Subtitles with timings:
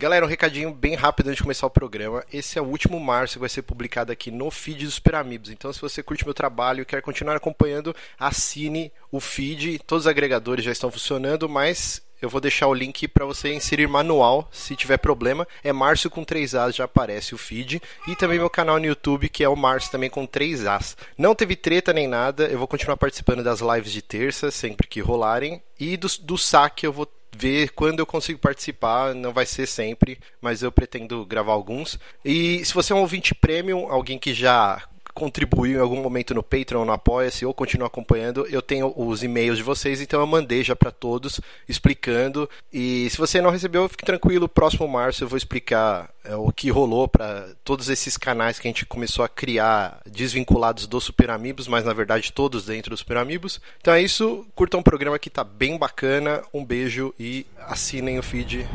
[0.00, 2.24] Galera, um recadinho bem rápido antes de começar o programa.
[2.32, 5.50] Esse é o último março que vai ser publicado aqui no feed dos Super Amigos.
[5.50, 9.78] Então, se você curte meu trabalho e quer continuar acompanhando, assine o feed.
[9.80, 13.88] Todos os agregadores já estão funcionando, mas eu vou deixar o link para você inserir
[13.88, 15.46] manual, se tiver problema.
[15.62, 17.82] É Márcio com 3 As, já aparece o feed.
[18.08, 20.96] E também meu canal no YouTube, que é o Márcio também com 3 As.
[21.18, 25.00] Não teve treta nem nada, eu vou continuar participando das lives de terça, sempre que
[25.00, 25.62] rolarem.
[25.78, 30.18] E do, do saque eu vou ver quando eu consigo participar, não vai ser sempre,
[30.40, 31.98] mas eu pretendo gravar alguns.
[32.24, 34.82] E se você é um ouvinte premium, alguém que já
[35.14, 39.58] contribuiu em algum momento no Patreon, no Apoia-se ou continua acompanhando, eu tenho os e-mails
[39.58, 42.48] de vocês, então eu mandei já para todos explicando.
[42.72, 46.70] E se você não recebeu, fique tranquilo, próximo março eu vou explicar é, o que
[46.70, 51.66] rolou para todos esses canais que a gente começou a criar desvinculados dos Super Amigos,
[51.66, 53.60] mas na verdade todos dentro dos Super Amigos.
[53.80, 56.42] Então é isso, curtam o programa que tá bem bacana.
[56.52, 58.66] Um beijo e assinem o feed.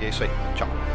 [0.00, 0.30] E é isso aí.
[0.56, 0.93] Tchau.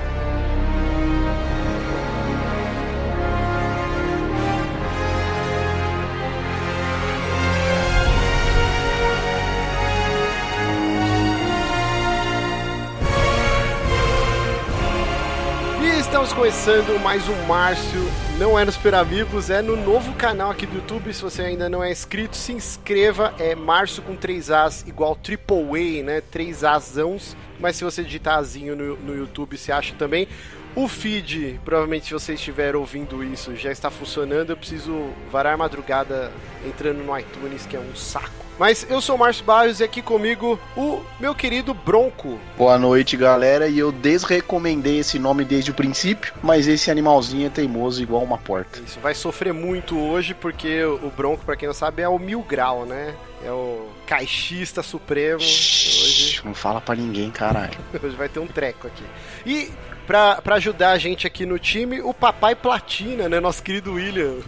[16.10, 18.02] Estamos começando mais um Márcio,
[18.40, 21.14] não é no Super Amigos, é no novo canal aqui do YouTube.
[21.14, 23.32] Se você ainda não é inscrito, se inscreva.
[23.38, 26.22] É Márcio com 3 As igual Triple A, né?
[26.32, 27.38] 3 Asãos.
[27.60, 30.28] Mas se você digitar Azinho no, no YouTube, você acha também.
[30.76, 34.50] O feed, provavelmente se você estiver ouvindo isso, já está funcionando.
[34.50, 36.32] Eu preciso varar madrugada
[36.66, 38.49] entrando no iTunes, que é um saco.
[38.60, 42.38] Mas eu sou o Márcio Barros e aqui comigo o meu querido Bronco.
[42.58, 43.70] Boa noite, galera.
[43.70, 48.38] E eu desrecomendei esse nome desde o princípio, mas esse animalzinho é teimoso igual uma
[48.38, 48.82] porta.
[48.86, 52.42] Isso, vai sofrer muito hoje porque o Bronco, para quem não sabe, é o Mil
[52.42, 53.16] Grau, né?
[53.46, 55.40] É o caixista supremo.
[55.40, 56.42] Shhh, hoje...
[56.44, 57.78] Não fala para ninguém, caralho.
[58.04, 59.06] hoje vai ter um treco aqui.
[59.46, 59.72] E
[60.06, 63.40] pra, pra ajudar a gente aqui no time, o Papai Platina, né?
[63.40, 64.40] Nosso querido William.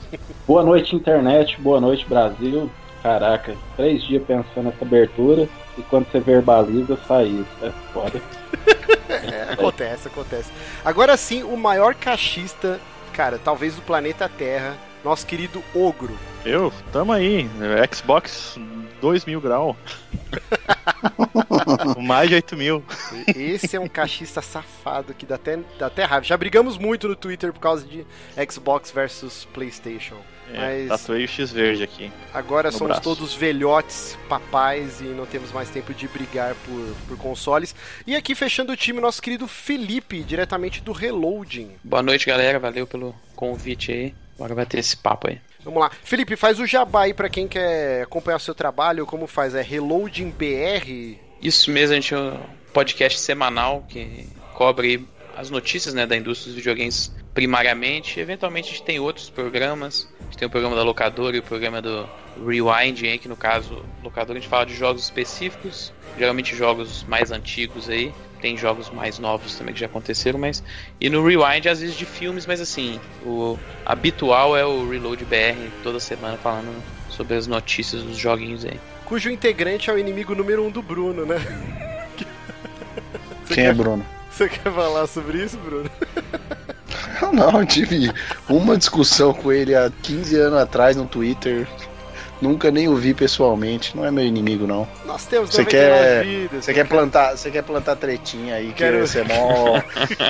[0.46, 1.56] Boa noite, internet.
[1.62, 2.70] Boa noite, Brasil.
[3.02, 7.66] Caraca, três dias pensando nessa abertura e quando você verbaliza, sai isso.
[7.66, 8.22] É foda.
[9.10, 10.52] é, acontece, acontece.
[10.86, 12.80] Agora sim, o maior cachista,
[13.14, 16.16] cara, talvez do planeta Terra, nosso querido Ogro.
[16.46, 16.72] Eu?
[16.92, 17.50] Tamo aí.
[17.92, 18.60] Xbox
[19.02, 19.76] 2 mil grau.
[22.02, 22.84] Mais de 8 mil.
[23.36, 26.26] Esse é um cachista safado que dá até, dá até raiva.
[26.26, 28.06] Já brigamos muito no Twitter por causa de
[28.50, 30.18] Xbox versus PlayStation.
[30.54, 32.12] É, mas tatuei o X verde aqui.
[32.34, 33.02] Agora somos braço.
[33.02, 37.74] todos velhotes, papais e não temos mais tempo de brigar por, por consoles.
[38.06, 41.72] E aqui fechando o time, nosso querido Felipe, diretamente do Reloading.
[41.84, 42.60] Boa noite, galera.
[42.60, 44.16] Valeu pelo convite aí.
[44.36, 45.40] Agora vai ter esse papo aí.
[45.64, 45.92] Vamos lá.
[46.04, 49.06] Felipe, faz o jabá aí pra quem quer acompanhar o seu trabalho.
[49.06, 49.54] Como faz?
[49.54, 51.31] É Reloading BR?
[51.42, 52.40] Isso mesmo, a gente é um
[52.72, 58.20] podcast semanal que cobre as notícias né, da indústria dos videogames primariamente.
[58.20, 60.08] Eventualmente a gente tem outros programas.
[60.20, 62.08] A gente tem o programa da locadora e o programa do
[62.46, 67.32] Rewind, aí, que no caso, locadora a gente fala de jogos específicos, geralmente jogos mais
[67.32, 68.14] antigos aí.
[68.40, 70.64] Tem jogos mais novos também que já aconteceram, mas.
[71.00, 75.70] E no Rewind, às vezes de filmes, mas assim, o habitual é o Reload BR
[75.84, 78.80] toda semana falando sobre as notícias dos joguinhos aí.
[79.12, 81.36] Cujo integrante é o inimigo número um do Bruno, né?
[83.46, 84.06] Quem é Bruno?
[84.32, 85.92] Você quer falar sobre isso, Bruno?
[87.34, 88.10] Não, eu tive
[88.48, 91.68] uma discussão com ele há 15 anos atrás no Twitter.
[92.42, 94.88] Nunca nem o vi pessoalmente, não é meu inimigo não.
[95.06, 96.64] Nós temos você quer, vidas.
[96.64, 99.02] Você quer plantar, você quer plantar tretinha aí, Quero...
[99.02, 99.82] que você é mó,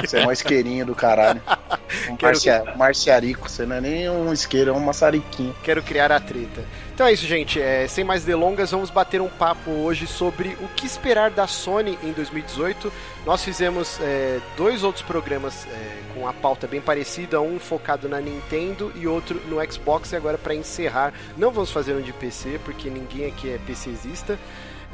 [0.03, 1.39] você é mó isqueirinho do caralho.
[2.09, 2.31] Um Quero...
[2.31, 5.53] marcia, marciarico, você não é nem um isqueiro, é um maçariquinho.
[5.61, 6.63] Quero criar a treta.
[7.01, 7.59] Então é isso, gente.
[7.59, 11.97] É, sem mais delongas, vamos bater um papo hoje sobre o que esperar da Sony
[12.03, 12.93] em 2018.
[13.25, 18.21] Nós fizemos é, dois outros programas é, com a pauta bem parecida, um focado na
[18.21, 20.11] Nintendo e outro no Xbox.
[20.11, 24.37] E agora, para encerrar, não vamos fazer um de PC, porque ninguém aqui é PCzista.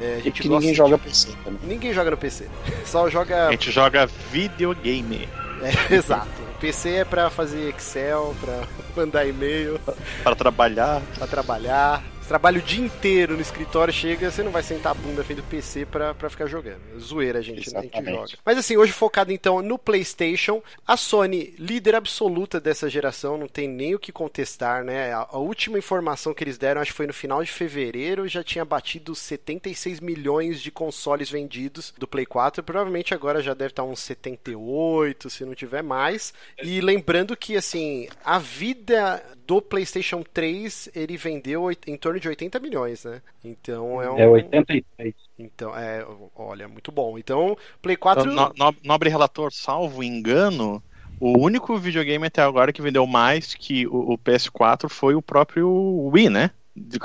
[0.00, 0.76] É, a gente ninguém de...
[0.78, 1.60] joga PC também.
[1.62, 2.48] Ninguém joga no PC.
[2.86, 3.48] Só joga.
[3.48, 5.28] A gente joga videogame.
[5.62, 6.28] É, exato.
[6.60, 8.62] PC é para fazer Excel, para
[8.96, 9.80] mandar e-mail,
[10.24, 14.92] para trabalhar, para trabalhar, trabalha o dia inteiro no escritório, chega, você não vai sentar
[14.92, 16.78] a bunda frente do PC pra, pra ficar jogando.
[17.00, 18.32] Zoeira, a gente, a gente joga.
[18.44, 23.66] Mas assim, hoje focado então no PlayStation, a Sony, líder absoluta dessa geração, não tem
[23.66, 25.12] nem o que contestar, né?
[25.12, 28.44] A, a última informação que eles deram, acho que foi no final de fevereiro, já
[28.44, 32.62] tinha batido 76 milhões de consoles vendidos do Play 4.
[32.62, 36.34] Provavelmente agora já deve estar uns 78, se não tiver mais.
[36.62, 42.28] E lembrando que, assim, a vida do PlayStation 3 ele vendeu em torno torno de
[42.28, 43.22] 80 milhões, né?
[43.44, 44.18] Então é um.
[44.18, 45.14] É 83.
[45.38, 46.04] Então, é,
[46.36, 47.16] olha, muito bom.
[47.18, 48.24] Então, Play 4.
[48.26, 50.82] No, no, nobre relator, salvo engano,
[51.20, 55.70] o único videogame até agora que vendeu mais que o, o PS4 foi o próprio
[56.12, 56.50] Wii, né?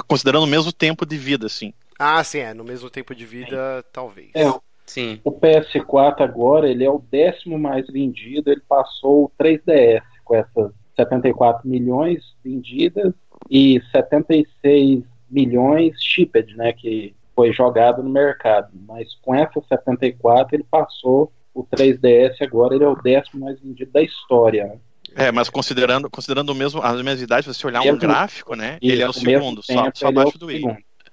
[0.07, 1.73] Considerando o mesmo tempo de vida, assim.
[1.97, 2.53] Ah, sim, é.
[2.53, 3.89] No mesmo tempo de vida, sim.
[3.93, 4.29] talvez.
[4.33, 4.51] É,
[4.85, 5.19] sim.
[5.23, 8.51] O PS4 agora, ele é o décimo mais vendido.
[8.51, 13.13] Ele passou o 3DS com essas 74 milhões vendidas
[13.49, 16.73] e 76 milhões shipped, né?
[16.73, 18.69] Que foi jogado no mercado.
[18.87, 23.91] Mas com essas 74, ele passou o 3DS agora, ele é o décimo mais vendido
[23.91, 24.65] da história.
[24.65, 24.77] Né?
[25.15, 28.77] É, mas considerando, considerando o mesmo, as mesmas idades, se você olhar um gráfico, né?
[28.81, 30.63] Ele é o segundo, só, só abaixo é do Wii.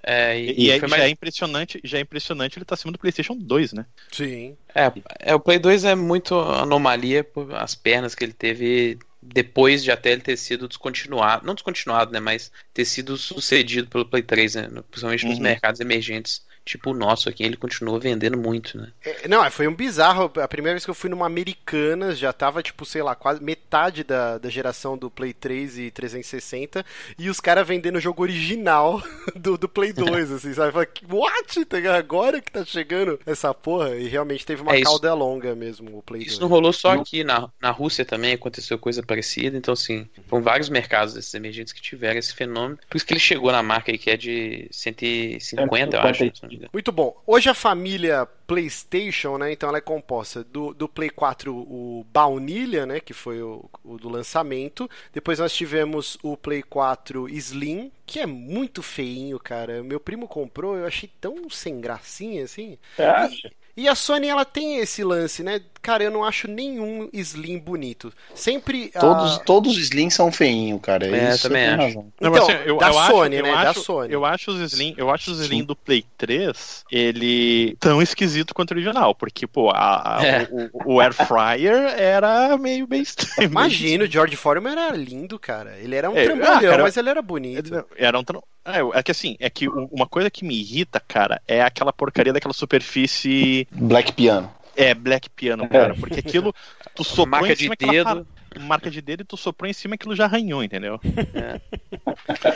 [0.03, 1.03] É, e, e, e já mais...
[1.03, 3.85] é impressionante, já é impressionante ele tá acima do PlayStation 2, né?
[4.11, 4.57] Sim.
[4.73, 9.83] É, é, o Play 2 é muito anomalia por as pernas que ele teve depois
[9.83, 14.23] de até ele ter sido descontinuado, não descontinuado, né, mas ter sido sucedido pelo Play
[14.23, 15.43] 3, né, principalmente nos uhum.
[15.43, 18.91] mercados emergentes tipo o nosso aqui, ele continua vendendo muito, né?
[19.03, 20.31] É, não, foi um bizarro.
[20.41, 24.03] A primeira vez que eu fui numa Americanas, já tava, tipo, sei lá, quase metade
[24.03, 26.85] da, da geração do Play 3 e 360,
[27.19, 29.03] e os caras vendendo o jogo original
[29.35, 30.71] do, do Play 2, assim, sabe?
[30.71, 31.65] Falei, what?
[31.65, 33.95] Tá agora que tá chegando essa porra?
[33.97, 36.33] E realmente teve uma é, cauda longa mesmo o Play isso 2.
[36.33, 40.43] Isso não rolou só aqui, na, na Rússia também aconteceu coisa parecida, então, assim, foram
[40.43, 42.79] vários mercados desses emergentes que tiveram esse fenômeno.
[42.89, 46.31] Por isso que ele chegou na marca aí, que é de 150, eu acho.
[46.71, 47.15] Muito bom.
[47.25, 49.51] Hoje a família PlayStation, né?
[49.51, 52.99] Então ela é composta do, do Play 4, o Baunilha, né?
[52.99, 54.89] Que foi o, o, do lançamento.
[55.13, 59.81] Depois nós tivemos o Play 4 Slim, que é muito feinho, cara.
[59.83, 62.77] Meu primo comprou, eu achei tão sem gracinha assim.
[62.95, 63.47] Você acha?
[63.47, 63.53] E
[63.87, 65.61] a Sony ela tem esse lance, né?
[65.81, 68.13] Cara, eu não acho nenhum Slim bonito.
[68.35, 68.89] Sempre.
[68.89, 71.07] Todos, todos os Slim são feinhos, cara.
[71.07, 71.81] É, Isso também acho.
[71.81, 72.13] Razão.
[72.15, 73.53] Então, não, assim, eu, da eu Sony, acho, né?
[73.53, 74.13] Acho, da Sony.
[74.13, 78.71] Eu acho os Slim, eu acho os Slim do Play 3, ele tão esquisito quanto
[78.71, 79.15] o original.
[79.15, 80.47] Porque, pô, a, a, é.
[80.51, 83.49] o, o, Air Fryer era meio bem estranho.
[83.49, 85.77] Imagina, o George Foreman era lindo, cara.
[85.79, 87.85] Ele era um é, trambolhão, ah, mas ele era bonito.
[87.95, 88.23] Era um
[88.65, 92.33] é, é que assim, é que uma coisa que me irrita, cara, é aquela porcaria
[92.33, 93.67] daquela superfície.
[93.71, 94.51] Black Piano.
[94.75, 95.95] É, Black Piano, cara.
[95.95, 96.53] Porque aquilo.
[96.95, 98.27] Tu soprou Marca em cima de dedo
[98.59, 100.99] marca de dedo e tu soprou em cima aquilo já arranhou, entendeu?
[101.33, 101.61] É.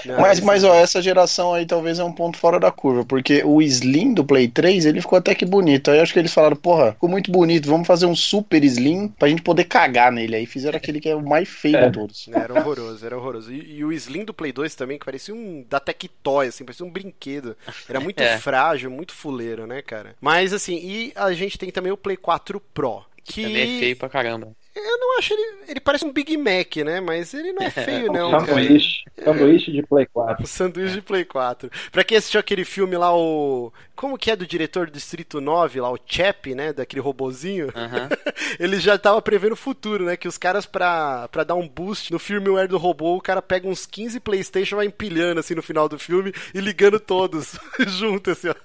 [0.20, 3.62] mas, mas ó, essa geração aí talvez é um ponto fora da curva, porque o
[3.62, 5.90] Slim do Play 3, ele ficou até que bonito.
[5.90, 9.28] Aí acho que eles falaram, porra, ficou muito bonito, vamos fazer um super Slim pra
[9.28, 10.36] gente poder cagar nele.
[10.36, 11.88] Aí fizeram aquele que é o mais feio é.
[11.88, 12.28] de todos.
[12.32, 13.54] Era horroroso, era horroroso.
[13.54, 16.86] E, e, o Slim do Play 2 também, que parecia um da Tectoy, assim, parecia
[16.86, 17.56] um brinquedo.
[17.88, 18.38] Era muito é.
[18.38, 20.16] frágil, muito fuleiro, né, cara?
[20.20, 23.04] Mas assim, e a gente tem também o Play 4 Pro.
[23.24, 24.56] Que também é feio pra caramba.
[24.76, 25.58] Eu não acho ele.
[25.70, 27.00] Ele parece um Big Mac, né?
[27.00, 28.32] Mas ele não é feio, não.
[28.32, 29.04] sanduíche.
[29.16, 29.32] Cara.
[29.32, 30.44] Sanduíche de Play 4.
[30.44, 31.72] O sanduíche de Play 4.
[31.92, 33.72] Pra quem assistiu aquele filme lá, o.
[33.96, 36.74] Como que é do diretor do Distrito 9, lá, o Chap, né?
[36.74, 37.70] Daquele robozinho.
[38.60, 40.18] ele já tava prevendo o futuro, né?
[40.18, 43.70] Que os caras, pra, pra dar um boost no firmware do robô, o cara pega
[43.70, 47.58] uns 15 PlayStation, vai empilhando assim no final do filme e ligando todos
[47.88, 48.56] junto, assim, ó.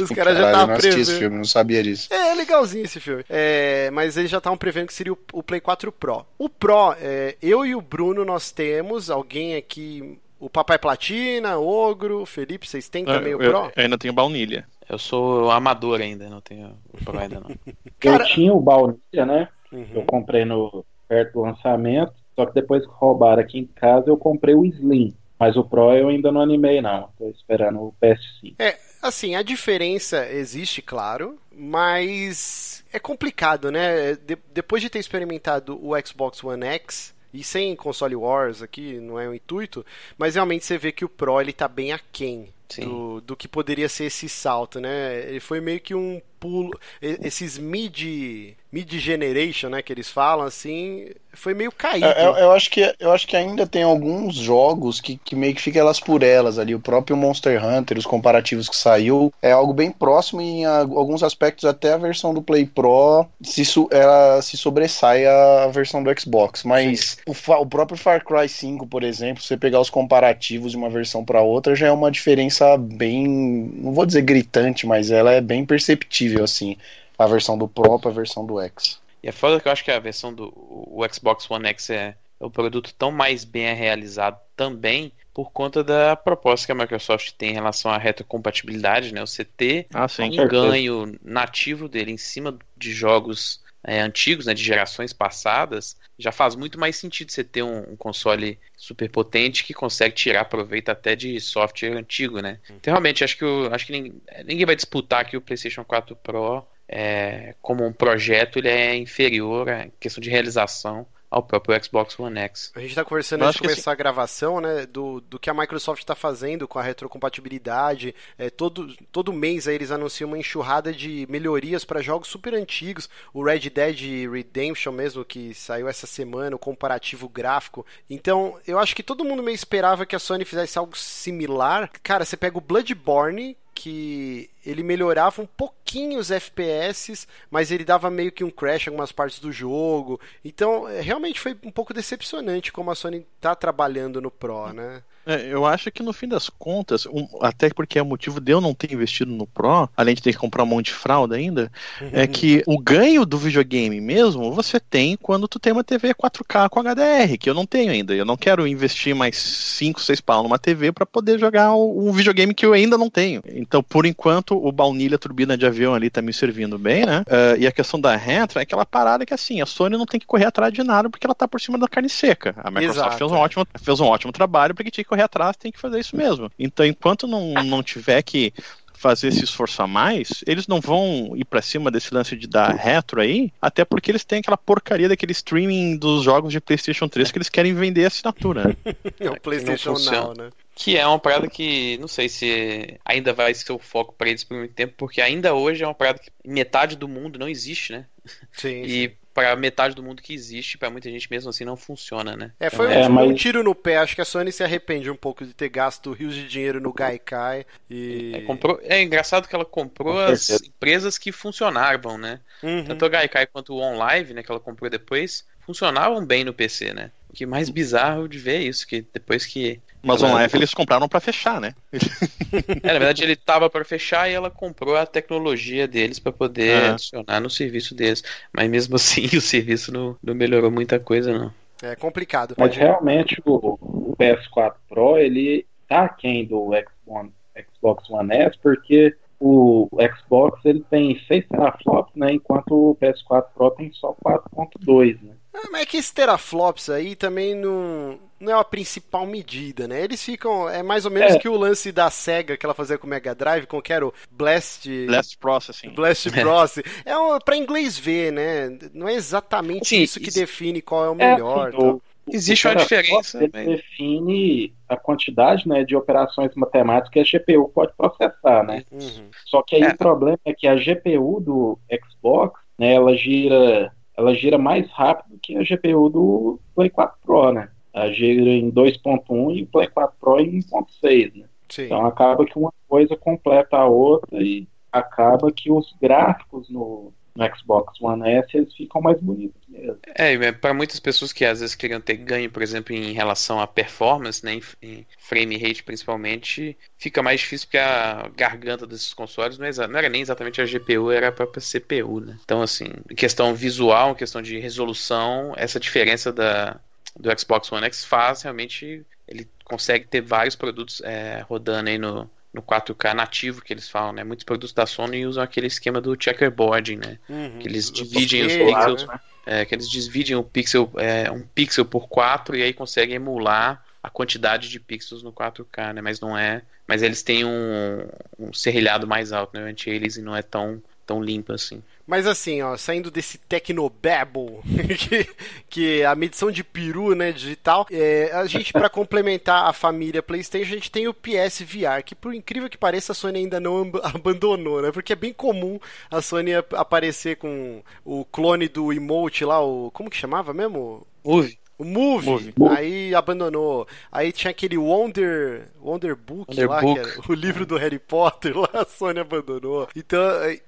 [0.00, 1.00] Os caras já estavam prevendo.
[1.00, 2.06] esse filme, não sabia disso.
[2.12, 3.24] É, é legalzinho esse filme.
[3.28, 6.24] É, mas eles já estavam prevendo que seria o, o Play 4 Pro.
[6.38, 12.24] O Pro, é, eu e o Bruno nós temos, alguém aqui o Papai Platina, Ogro,
[12.24, 13.72] Felipe, vocês têm também eu, o Pro?
[13.76, 14.66] Eu ainda tenho baunilha.
[14.88, 17.50] Eu sou amador ainda, não tenho o Pro ainda não.
[18.00, 18.24] Cara...
[18.24, 19.48] Eu tinha o baunilha, né?
[19.70, 19.86] Uhum.
[19.94, 24.16] Eu comprei no perto do lançamento, só que depois que roubaram aqui em casa eu
[24.16, 25.14] comprei o Slim.
[25.38, 27.08] Mas o Pro eu ainda não animei, não.
[27.18, 28.56] Tô esperando o PS5.
[28.58, 34.14] É, assim, a diferença existe, claro, mas é complicado, né?
[34.14, 39.18] De depois de ter experimentado o Xbox One X, e sem console wars aqui, não
[39.18, 39.86] é o intuito,
[40.18, 43.88] mas realmente você vê que o Pro ele tá bem aquém do, do que poderia
[43.88, 45.28] ser esse salto, né?
[45.28, 51.08] Ele foi meio que um pulo, esses mid mid generation, né, que eles falam assim,
[51.32, 52.06] foi meio caído.
[52.06, 55.54] É, eu, eu, acho que eu acho que ainda tem alguns jogos que, que meio
[55.54, 59.52] que fica elas por elas ali, o próprio Monster Hunter, os comparativos que saiu, é
[59.52, 64.40] algo bem próximo e em alguns aspectos até a versão do Play Pro se ela
[64.42, 69.42] se sobressai a versão do Xbox, mas o, o, próprio Far Cry 5, por exemplo,
[69.42, 73.92] você pegar os comparativos de uma versão para outra já é uma diferença bem, não
[73.92, 76.76] vou dizer gritante, mas ela é bem perceptível assim,
[77.20, 78.98] a versão do Pro para a versão do X.
[79.22, 82.16] E é foda que eu acho que a versão do o Xbox One X é,
[82.40, 87.32] é o produto tão mais bem realizado também por conta da proposta que a Microsoft
[87.32, 89.20] tem em relação à retrocompatibilidade, né?
[89.20, 94.54] Você ter ah, sim, um ganho nativo dele em cima de jogos é, antigos, né,
[94.54, 99.64] de gerações passadas, já faz muito mais sentido você ter um, um, console super potente
[99.64, 102.58] que consegue tirar proveito até de software antigo, né?
[102.70, 106.16] Então realmente acho que o, acho que ninguém, ninguém vai disputar que o PlayStation 4
[106.16, 112.18] Pro é, como um projeto ele é inferior à questão de realização ao próprio Xbox
[112.18, 112.72] One X.
[112.74, 113.90] A gente está conversando antes de começar assim...
[113.90, 118.12] a gravação, né, do, do que a Microsoft está fazendo com a retrocompatibilidade.
[118.36, 123.08] É, todo, todo mês aí eles anunciam uma enxurrada de melhorias para jogos super antigos.
[123.32, 127.86] O Red Dead Redemption mesmo, que saiu essa semana, o comparativo gráfico.
[128.08, 131.88] Então, eu acho que todo mundo meio esperava que a Sony fizesse algo similar.
[132.02, 138.10] Cara, você pega o Bloodborne, que ele melhorava um pouquinho os FPS, mas ele dava
[138.10, 140.20] meio que um crash em algumas partes do jogo.
[140.44, 145.02] Então, é, realmente foi um pouco decepcionante como a Sony está trabalhando no Pro, né?
[145.26, 148.52] É, eu acho que no fim das contas, um, até porque é o motivo de
[148.52, 151.36] eu não ter investido no Pro, além de ter que comprar um monte de fralda
[151.36, 151.70] ainda,
[152.12, 156.68] é que o ganho do videogame mesmo você tem quando tu tem uma TV 4K
[156.68, 158.14] com HDR, que eu não tenho ainda.
[158.14, 162.54] Eu não quero investir mais 5, 6 pau numa TV para poder jogar um videogame
[162.54, 163.42] que eu ainda não tenho.
[163.46, 167.20] Então, por enquanto, o baunilha turbina de avião ali tá me servindo bem, né?
[167.20, 170.20] Uh, e a questão da retro é aquela parada que assim, a Sony não tem
[170.20, 172.54] que correr atrás de nada porque ela tá por cima da carne seca.
[172.58, 173.38] A Microsoft fez um, é.
[173.38, 176.50] ótimo, fez um ótimo trabalho porque tinha que correr atrás, tem que fazer isso mesmo.
[176.58, 178.52] Então, enquanto não, não tiver que
[179.00, 182.74] fazer esse esforço a mais, eles não vão ir para cima desse lance de dar
[182.74, 187.32] retro aí, até porque eles têm aquela porcaria daquele streaming dos jogos de PlayStation 3
[187.32, 188.76] que eles querem vender a assinatura.
[189.18, 190.50] é o PlayStation Now, né?
[190.80, 194.42] Que é uma parada que não sei se ainda vai ser o foco para eles
[194.42, 197.92] por muito tempo, porque ainda hoje é uma parada que metade do mundo não existe,
[197.92, 198.06] né?
[198.50, 198.82] Sim.
[198.84, 202.52] E para metade do mundo que existe, para muita gente mesmo assim não funciona, né?
[202.58, 203.28] É, foi é, um, mas...
[203.28, 203.98] um, tiro no pé.
[203.98, 206.94] Acho que a Sony se arrepende um pouco de ter gasto rios de dinheiro no
[206.94, 212.40] Gaikai e é, comprou, é engraçado que ela comprou as empresas que funcionavam, né?
[212.62, 212.86] Uhum.
[212.86, 216.94] Tanto a Gaikai quanto o OnLive, né, que ela comprou depois, funcionavam bem no PC,
[216.94, 217.10] né?
[217.30, 219.80] O que mais bizarro de ver é isso, que depois que.
[220.02, 221.74] Mas o OnLive eles compraram para fechar, né?
[222.82, 226.82] é, na verdade ele tava para fechar e ela comprou a tecnologia deles para poder
[226.82, 226.90] ah.
[226.92, 228.24] adicionar no serviço deles.
[228.52, 231.52] Mas mesmo assim o serviço não, não melhorou muita coisa, não.
[231.82, 232.56] É complicado.
[232.58, 236.70] Mas realmente o, o, PS4 Pro ele tá aquém do
[237.06, 237.30] Xbox,
[237.72, 243.70] Xbox One S porque o Xbox ele tem 6 teraflops, né, enquanto o PS4 Pro
[243.70, 245.34] tem só 4.2, né?
[245.52, 250.02] Ah, mas é que esses teraflops aí também não, não é a principal medida, né?
[250.02, 250.68] Eles ficam.
[250.68, 251.38] É mais ou menos é.
[251.38, 254.06] que o lance da SEGA que ela fazia com o Mega Drive, com que era
[254.06, 254.88] o Blast.
[255.06, 255.90] Blast Processing.
[255.90, 256.40] Blast é.
[256.40, 256.88] Processing.
[257.04, 258.78] É, um, pra inglês ver, né?
[258.94, 260.38] Não é exatamente Sim, isso que isso...
[260.38, 261.66] define qual é o melhor.
[261.66, 262.00] É, então.
[262.32, 263.42] Existe uma diferença.
[263.42, 268.84] Ele define a quantidade né, de operações matemáticas que a GPU pode processar, né?
[268.92, 269.30] Uhum.
[269.46, 269.88] Só que aí é.
[269.88, 275.38] o problema é que a GPU do Xbox, né, ela gira ela gira mais rápido
[275.42, 277.70] que a GPU do Play 4 Pro, né?
[277.92, 281.46] Ela gira em 2.1 e o Play 4 Pro em 1.6, né?
[281.68, 281.84] Sim.
[281.84, 287.56] Então acaba que uma coisa completa a outra e acaba que os gráficos no, no
[287.56, 289.98] Xbox One S eles ficam mais bonitos mesmo.
[290.14, 293.66] É, para muitas pessoas que às vezes queriam ter ganho, por exemplo, em relação à
[293.66, 299.66] performance, né, em frame rate principalmente, fica mais difícil porque a garganta desses consoles não,
[299.66, 302.38] é, não era nem exatamente a GPU, era a própria CPU, né?
[302.44, 306.80] Então, assim, questão visual, questão de resolução, essa diferença da,
[307.18, 312.28] do Xbox One X faz realmente ele consegue ter vários produtos é, rodando aí no,
[312.52, 314.24] no 4K nativo que eles falam, né?
[314.24, 317.18] Muitos produtos da Sony usam aquele esquema do checkerboarding, né?
[317.28, 319.20] Uhum, que eles dividem os pixels, né?
[319.46, 323.84] é, que eles dividem o pixel, é, um pixel por 4 e aí conseguem emular
[324.02, 326.00] a quantidade de pixels no 4K, né?
[326.00, 329.64] Mas não é, mas eles têm um, um serrilhado mais alto, né?
[329.64, 331.82] O anti-aliasing não é tão tão limpo assim.
[332.06, 334.60] Mas assim, ó, saindo desse Tecnobabble,
[334.96, 335.28] que,
[335.68, 340.22] que é a medição de peru, né, digital, é, a gente, para complementar a família
[340.22, 343.58] PlayStation, a gente tem o PS VR, que por incrível que pareça, a Sony ainda
[343.58, 349.44] não abandonou, né, porque é bem comum a Sony aparecer com o clone do emote
[349.44, 351.04] lá, o, como que chamava mesmo?
[351.24, 351.59] Move.
[351.80, 352.76] O Move, Move.
[352.76, 353.88] aí abandonou.
[354.12, 357.30] Aí tinha aquele Wonder, Wonder Book Wonder lá, Book.
[357.30, 359.88] o livro do Harry Potter lá, a Sony abandonou.
[359.96, 360.20] Então,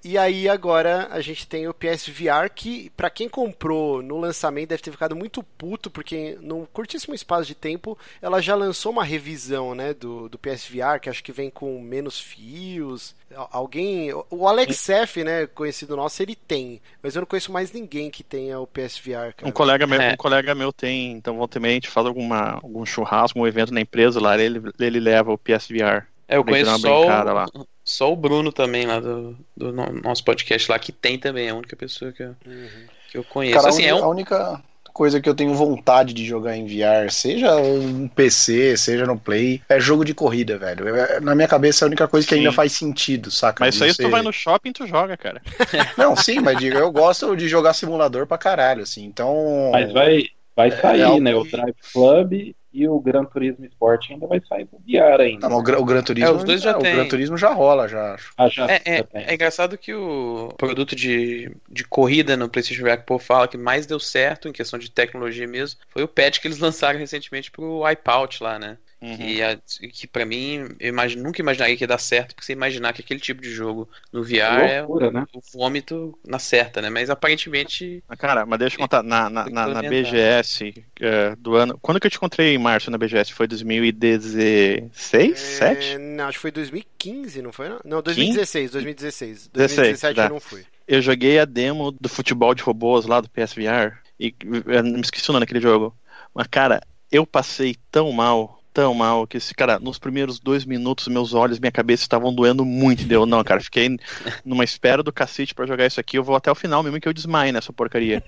[0.02, 4.80] e aí agora a gente tem o PSVR que para quem comprou no lançamento deve
[4.80, 9.74] ter ficado muito puto porque num curtíssimo espaço de tempo ela já lançou uma revisão,
[9.74, 13.14] né, do, do PSVR que acho que vem com menos fios.
[13.50, 18.10] Alguém, o Alex F, né, conhecido nosso, ele tem, mas eu não conheço mais ninguém
[18.10, 19.48] que tenha o PSVR, cara.
[19.48, 20.12] Um colega meu, é.
[20.12, 23.46] um colega meu tem então volta e meia a gente faz alguma, algum churrasco, um
[23.46, 26.06] evento na empresa lá, ele, ele leva o PSVR.
[26.28, 27.46] É, eu conheço só o, lá.
[27.84, 31.54] só o Bruno também lá do, do nosso podcast lá, que tem também, é a
[31.54, 32.34] única pessoa que eu...
[32.46, 32.86] Uhum.
[33.10, 33.56] que eu conheço.
[33.56, 36.56] Cara, assim, a, é uni- um, a única coisa que eu tenho vontade de jogar
[36.56, 40.88] em VR, seja no PC, seja no Play, é jogo de corrida, velho.
[40.94, 42.40] É- Na minha cabeça é a única coisa que Sim.
[42.40, 43.64] ainda faz sentido, saca?
[43.64, 45.40] Mas isso aí, se tu vai no shopping, tu joga, cara.
[45.96, 49.04] Não, sim, mas digo, eu gosto de jogar simulador pra caralho, assim.
[49.04, 49.70] Então.
[49.72, 51.34] Mas vai, vai sair, algo né?
[51.34, 55.46] O que- Drive Club e o Gran Turismo Sport ainda vai sair pro VR ainda.
[55.48, 56.30] Não, o, Gran- o Gran Turismo.
[56.30, 56.94] É, os dois já o tem.
[56.94, 58.32] Gran Turismo já rola, já acho.
[58.36, 59.24] Ah, já, É, é, já tem.
[59.24, 63.46] é engraçado que o produto de, de corrida no PlayStation VR que o povo fala
[63.46, 66.98] que mais deu certo em questão de tecnologia mesmo foi o pad que eles lançaram
[66.98, 68.78] recentemente pro Wipeout lá, né?
[69.02, 69.16] Uhum.
[69.16, 69.58] Que, a-
[69.92, 73.18] que para mim, eu nunca imaginaria que ia dar certo, porque você imaginar que aquele
[73.18, 75.24] tipo de jogo no VR é loucura, né?
[75.34, 76.88] o vômito na certa, né?
[76.88, 78.02] Mas aparentemente.
[78.08, 79.82] Mas, Cara, mas deixa eu contar, na, na, na, na.
[79.82, 81.76] BGS é, do ano.
[81.82, 83.32] Quando que eu te encontrei em março na BGS?
[83.32, 85.38] Foi 2016?
[85.38, 85.94] 7?
[85.94, 87.68] É, não, acho que foi 2015, não foi?
[87.68, 89.48] Não, não 2016, 2016.
[89.48, 90.24] 16, 2017 tá.
[90.26, 90.64] eu não fui.
[90.86, 93.98] Eu joguei a demo do futebol de robôs lá do PSVR.
[94.20, 94.32] E
[94.66, 95.96] eu me esqueci o nome daquele jogo.
[96.32, 96.80] Mas, cara,
[97.10, 101.58] eu passei tão mal, tão mal, que esse cara, nos primeiros dois minutos, meus olhos,
[101.58, 103.04] minha cabeça estavam doendo muito.
[103.04, 103.96] Deu, não, cara, fiquei
[104.44, 106.16] numa espera do cacete pra jogar isso aqui.
[106.18, 108.22] Eu vou até o final mesmo que eu desmaie nessa porcaria.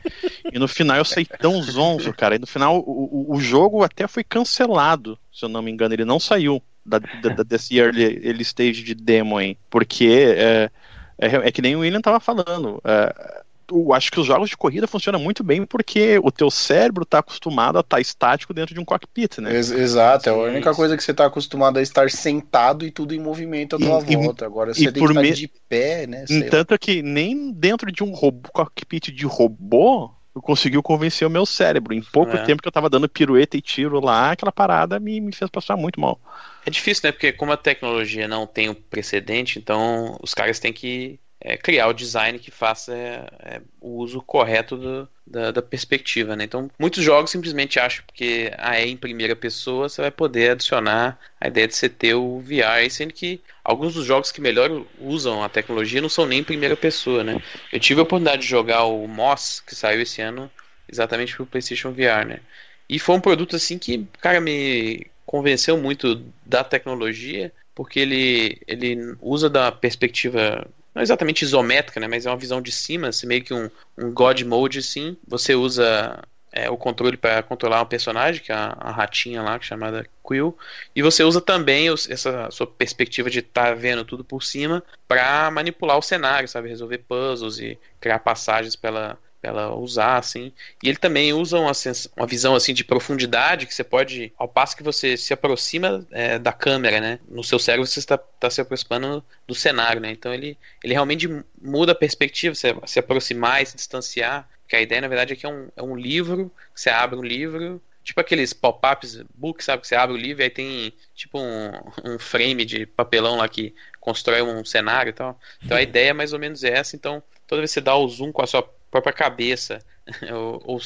[0.52, 2.36] E no final eu saí tão zonzo, cara.
[2.36, 5.94] E no final o, o, o jogo até foi cancelado, se eu não me engano.
[5.94, 9.56] Ele não saiu da, da- desse early, early stage de demo aí.
[9.70, 10.70] Porque é,
[11.18, 12.80] é, é que nem o William tava falando.
[12.84, 17.04] é, eu acho que os jogos de corrida funcionam muito bem porque o teu cérebro
[17.04, 19.54] tá acostumado a estar estático dentro de um cockpit, né?
[19.54, 20.76] Ex- Exato, é a única isso.
[20.78, 24.16] coisa que você tá acostumado a estar sentado e tudo em movimento à tua E-
[24.16, 24.44] volta.
[24.46, 26.26] Agora você tem por que estar me- de pé, né?
[26.26, 26.50] sei lá.
[26.50, 31.46] Tanto que nem dentro de um robô, cockpit de robô eu conseguiu convencer o meu
[31.46, 31.94] cérebro.
[31.94, 32.42] Em pouco É.
[32.44, 35.76] tempo que eu tava dando pirueta e tiro lá, aquela parada me, me fez passar
[35.76, 36.20] muito mal.
[36.66, 37.12] É difícil, né?
[37.12, 41.88] Porque como a tecnologia não tem um precedente, então os caras têm que é, criar
[41.88, 46.44] o design que faça é, é, o uso correto do- da, da perspectiva, né?
[46.44, 51.18] Então, muitos jogos simplesmente acham que ah, é em primeira pessoa, você vai poder adicionar
[51.40, 54.70] a ideia de você ter o VR, sendo que alguns dos jogos que melhor
[55.00, 57.40] usam a tecnologia não são nem em primeira pessoa, né?
[57.72, 60.50] Eu tive a oportunidade de jogar o Moss, que saiu esse ano
[60.88, 62.40] exatamente pro PlayStation VR, né?
[62.88, 69.16] E foi um produto assim que, cara, me convenceu muito da tecnologia, porque ele, ele
[69.20, 73.42] usa da perspectiva não exatamente isométrica, né, mas é uma visão de cima, assim, meio
[73.44, 75.16] que um, um God Mode assim.
[75.26, 79.56] Você usa é, o controle para controlar um personagem, que é a, a ratinha lá,
[79.56, 80.56] é chamada Quill,
[80.94, 85.50] e você usa também os- essa sua perspectiva de estar vendo tudo por cima para
[85.50, 90.52] manipular o cenário, sabe, resolver puzzles e criar passagens para ela, usar assim.
[90.82, 91.72] E ele também usa uma,
[92.16, 96.38] uma visão assim de profundidade que você pode, ao passo que você se aproxima é,
[96.38, 97.18] da câmera, né?
[97.28, 100.10] No seu cérebro você está, está se aproximando do cenário, né?
[100.10, 101.28] Então ele, ele realmente
[101.60, 104.48] muda a perspectiva, você se aproximar e se distanciar.
[104.62, 107.22] Porque a ideia, na verdade, é que é um, é um livro, você abre um
[107.22, 109.82] livro, tipo aqueles pop-ups, book, sabe?
[109.82, 111.72] Que você abre o livro e aí tem tipo um,
[112.04, 115.40] um frame de papelão lá que constrói um cenário e tal.
[115.62, 116.94] Então a ideia é mais ou menos essa.
[116.94, 118.62] Então, toda vez que você dá o zoom com a sua
[118.94, 119.80] própria cabeça
[120.32, 120.80] ou, ou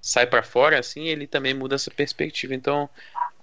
[0.00, 2.54] sai para fora, assim, ele também muda essa perspectiva.
[2.54, 2.88] Então,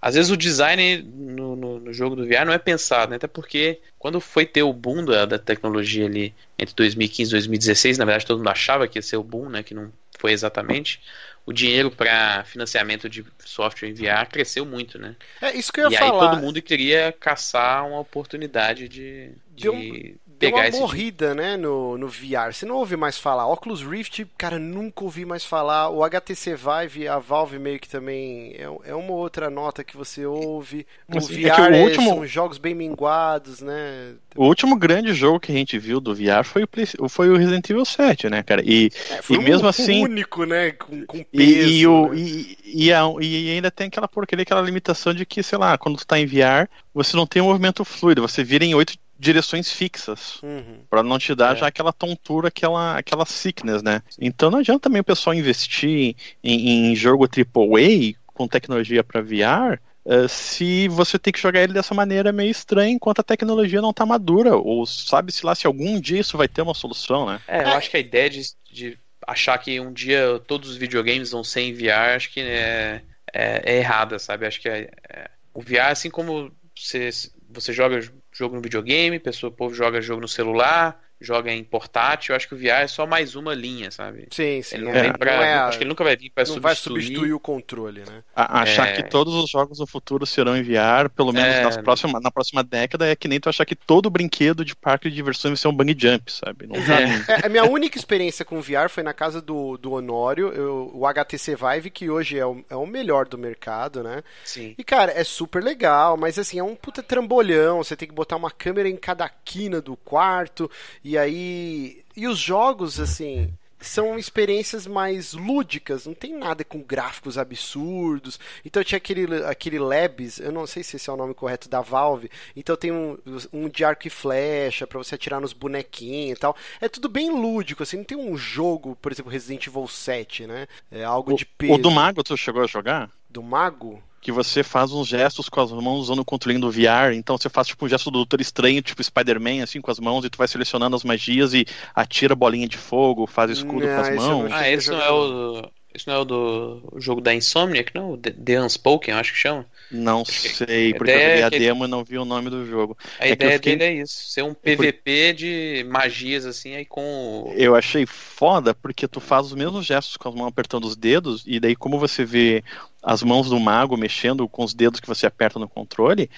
[0.01, 3.15] às vezes o design no, no, no jogo do VR não é pensado, né?
[3.17, 7.97] Até porque quando foi ter o boom da, da tecnologia ali entre 2015 e 2016,
[7.97, 9.63] na verdade todo mundo achava que ia ser o boom, né?
[9.63, 11.01] Que não foi exatamente.
[11.45, 15.15] O dinheiro para financiamento de software em VR cresceu muito, né?
[15.41, 16.19] É isso que eu E ia aí falar.
[16.19, 21.97] todo mundo queria caçar uma oportunidade de, de Um- Deu pegar uma morrida, né, no,
[21.97, 22.51] no VR.
[22.53, 23.47] Você não ouve mais falar.
[23.47, 25.89] Oculus Rift, cara, nunca ouvi mais falar.
[25.89, 30.25] O HTC Vive, a Valve meio que também é, é uma outra nota que você
[30.25, 30.85] ouve.
[31.07, 34.15] O Assim, é VR que o é- último- são jogos bem minguados, né?
[34.35, 37.37] O último grande jogo que a gente viu do VR foi o, Play- foi o
[37.37, 38.61] Resident Evil 7, né, cara?
[38.65, 41.69] E, É, foi E um mesmo assim- único, né, com, com peso.
[41.69, 42.17] e, e, o, né?
[42.17, 45.97] e, e, a- e ainda tem aquela porcaria, aquela limitação de que, sei lá, quando
[45.97, 49.71] tu tá em VR, você não tem um movimento fluido, você vira em oito direções
[49.71, 50.41] fixas.
[50.43, 50.79] Uhum.
[50.89, 51.59] Pra não te dar É.
[51.59, 54.01] já aquela tontura, aquela, aquela sickness, né?
[54.19, 59.79] Então não adianta também o pessoal investir em, em jogo AAA com tecnologia pra VR
[60.05, 63.93] eh, se você tem que jogar ele dessa maneira meio estranha enquanto a tecnologia não
[63.93, 64.55] tá madura.
[64.55, 67.39] Ou sabe-se lá se algum dia isso vai ter uma solução, né?
[67.47, 71.31] É, eu acho que a ideia de, de achar que um dia todos os videogames
[71.31, 73.01] vão ser em VR, acho que é,
[73.33, 74.45] é, é errada, sabe?
[74.45, 77.09] Acho que é- é- o VR, assim como você,
[77.49, 77.99] você joga
[78.35, 82.47] jogo no videogame, pessoa, o povo joga jogo no celular, joga em portátil, eu acho
[82.47, 84.27] que o VR é só mais uma linha, sabe?
[84.31, 84.75] Sim, sim.
[84.75, 86.43] Ele não é, vem pra, não é a- acho que ele nunca vai vir pra
[86.43, 87.03] não vai substituir.
[87.03, 88.23] substituir o controle, né?
[88.35, 88.93] A- achar É.
[88.93, 91.63] que todos os jogos do futuro serão em VR, pelo menos É.
[91.63, 95.09] nas próxima, na próxima década, é que nem tu achar que todo brinquedo de parque
[95.09, 96.67] de diversões vai ser um bang jump, sabe?
[96.67, 97.41] Não É.
[97.41, 101.05] É, a minha única experiência com VR foi na casa do, do Honório, eu- o
[101.07, 104.21] HTC Vive, que hoje é o, é o melhor do mercado, né?
[104.43, 104.75] Sim.
[104.77, 107.83] E, cara, é super legal, mas assim, é um puta trambolhão.
[107.83, 110.69] Você tem que botar uma câmera em cada quina do quarto.
[111.05, 112.03] E aí.
[112.17, 113.53] E os jogos, assim.
[113.77, 118.39] São experiências mais lúdicas, não tem nada com gráficos absurdos.
[118.65, 121.81] Então tinha aquele, aquele Labs, eu não sei se esse é o nome correto da
[121.81, 122.31] Valve.
[122.55, 123.15] Então tem um,
[123.53, 126.55] um de arco e flecha pra você atirar nos bonequinhos e tal.
[126.81, 130.67] É tudo bem lúdico, assim, não tem um jogo, por exemplo, Resident Evil 7, né?
[130.89, 131.73] É algo de peso.
[131.73, 133.11] O do Mago, tu chegou a jogar?
[133.29, 134.01] Do Mago?
[134.25, 137.47] Que você faz uns gestos com as mãos usando o controle do VR, então você
[137.47, 140.37] faz tipo um gesto do Doutor Estranho, tipo Spider-Man, assim, com as mãos, e tu
[140.39, 144.51] vai selecionando as magias e atira bolinha de fogo, faz escudo Não, com as mãos.
[144.51, 145.69] Ah, esse não é o.
[145.93, 148.11] Esse não é o do o jogo da Insomniac, não?
[148.13, 149.65] O The, The Unspoken, eu acho que chama.
[149.89, 152.65] Não sei, porque eu joguei é a que- demo e não vi o nome do
[152.65, 152.97] jogo.
[153.19, 157.53] A É ideia fiquei- dele é isso, ser um PVP de magias assim, aí com
[157.55, 161.43] Eu achei foda porque tu faz os mesmos gestos com as mãos apertando os dedos,
[161.47, 162.61] e daí, como você vê
[163.05, 166.29] as mãos do mago mexendo com os dedos que você aperta no controle,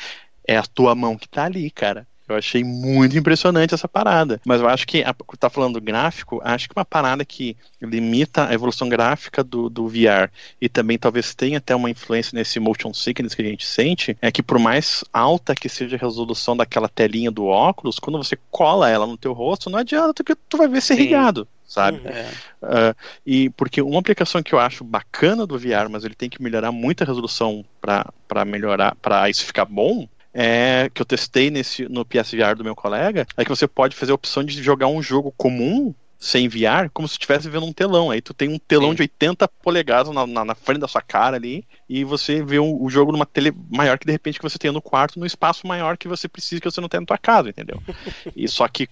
[0.48, 2.08] é a tua mão que tá ali, cara.
[2.28, 4.42] Eu achei muito impressionante essa parada.
[4.46, 8.48] Mas eu acho que, a- tá falando do gráfico, acho que uma parada que limita
[8.50, 12.94] a evolução gráfica do, do VR e também talvez tenha até uma influência nesse motion
[12.94, 16.90] sickness que a gente sente, é que por mais alta que seja a resolução daquela
[16.90, 20.68] telinha do óculos, quando você cola ela no teu rosto, não adianta que tu vai
[20.68, 21.02] ver ser Sim.
[21.04, 21.98] irrigado, sabe?
[21.98, 22.32] Uhum.
[22.62, 26.42] Ah, e porque uma aplicação que eu acho bacana do VR, mas ele tem que
[26.42, 31.90] melhorar muito a resolução para melhorar, para isso ficar bom, é que eu testei nesse
[31.90, 35.02] no PSVR do meu colega, é que você pode fazer a opção de jogar um
[35.02, 38.10] jogo comum sem VR, como se estivesse vendo um telão.
[38.10, 38.96] Aí tu tem um telão Sim.
[38.96, 42.84] de 80 polegadas na, na, na frente da sua cara ali, e você vê o,
[42.84, 45.68] o jogo numa tele maior que de repente que você tem no quarto, no espaço
[45.68, 47.82] maior que você precisa que você não tem na tua casa, entendeu?
[48.36, 48.88] E só que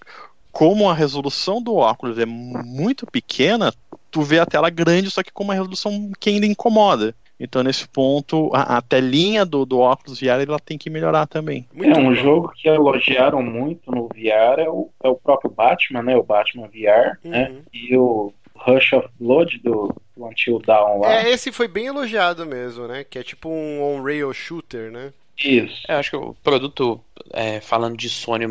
[0.56, 3.74] como a resolução do óculos é muito pequena,
[4.10, 7.14] tu vê a tela grande, só que com uma resolução que ainda incomoda.
[7.38, 11.68] Então, nesse ponto, a, a telinha do, do óculos VR ela tem que melhorar também.
[11.74, 12.16] Muito é um bom.
[12.16, 16.16] jogo que elogiaram muito no VR é o, é o próprio Batman, né?
[16.16, 17.50] O Batman VR, né?
[17.50, 17.62] Uhum.
[17.74, 21.16] E o Rush of Blood do, do Until Dawn lá.
[21.16, 23.04] É, esse foi bem elogiado mesmo, né?
[23.04, 25.12] Que é tipo um on-rail shooter, né?
[25.38, 25.84] Isso.
[25.90, 27.02] eu acho que o produto,
[27.34, 28.50] é, falando de Sony, o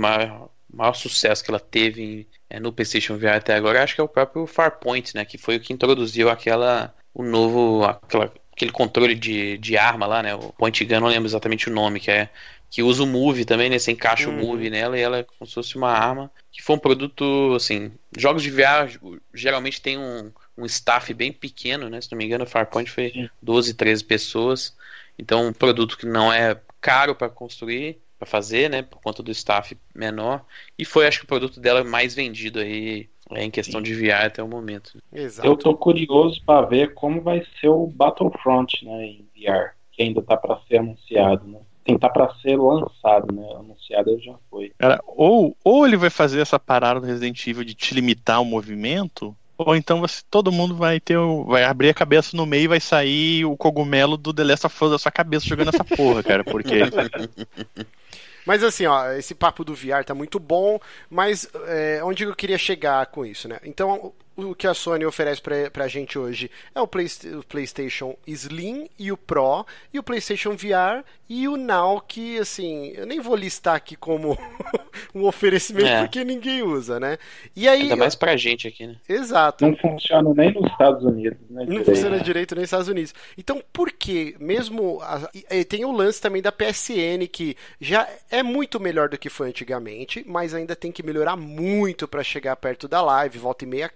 [0.74, 4.00] maior, maior sucesso que ela teve em- é, no PlayStation VR até agora, acho que
[4.00, 5.24] é o próprio Farpoint, né?
[5.24, 10.22] Que foi o que introduziu aquela, o novo, aquela, aquele controle de, de arma lá,
[10.22, 10.34] né?
[10.34, 12.28] O Point Gun, não lembro exatamente o nome, que é
[12.70, 13.78] que usa o Move também, né?
[13.78, 14.36] Você encaixa Uhum.
[14.36, 16.30] o Move nela e ela é como se fosse uma arma.
[16.50, 18.98] Que foi um produto, assim, jogos de VR
[19.32, 22.00] geralmente tem um, um staff bem pequeno, né?
[22.00, 23.30] Se não me engano, o Farpoint foi Sim.
[23.40, 24.76] 12, 13 pessoas.
[25.16, 28.82] Então, um produto que não é caro para construir, para fazer, né?
[28.82, 30.44] Por conta do staff menor.
[30.78, 34.26] E foi, acho que, o produto dela mais vendido aí é, em questão de VR
[34.26, 34.98] até o momento.
[35.12, 35.48] Exato.
[35.48, 40.22] Eu tô curioso para ver como vai ser o Battlefront, né, em VR, que ainda
[40.22, 41.58] tá para ser anunciado, né?
[41.84, 43.46] Tem tá para ser lançado, né?
[43.56, 44.72] Anunciado já foi.
[44.78, 48.44] Cara, ou, ou ele vai fazer essa parada do Resident Evil de te limitar o
[48.44, 52.64] movimento, ou então você, todo mundo vai ter o, vai abrir a cabeça no meio
[52.64, 55.84] e vai sair o cogumelo do The Last of Us da sua cabeça jogando essa
[55.84, 56.74] porra, cara, porque
[58.46, 60.78] Mas assim, ó, esse papo do VR tá muito bom,
[61.08, 63.58] mas é, onde eu queria chegar com isso, né?
[63.64, 67.06] Então, o que a Sony oferece pra, pra gente hoje é o, Play,
[67.38, 72.88] o PlayStation Slim e o Pro, e o PlayStation VR e o Now, que assim,
[72.94, 74.36] eu nem vou listar aqui como
[75.14, 76.00] um oferecimento É.
[76.02, 77.16] porque ninguém usa, né?
[77.56, 77.82] E aí.
[77.82, 78.96] Ainda mais pra gente aqui, né?
[79.08, 79.66] Exato.
[79.66, 81.60] Não funciona nem nos Estados Unidos, né?
[81.60, 81.84] Não direito.
[81.86, 83.14] funciona direito nos Estados Unidos.
[83.38, 85.00] Então, por que, mesmo.
[85.00, 89.16] a- e- e tem o lance também da PSN, que já é muito melhor do
[89.18, 93.64] que foi antigamente, mas ainda tem que melhorar muito para chegar perto da live, volta
[93.64, 93.88] e meia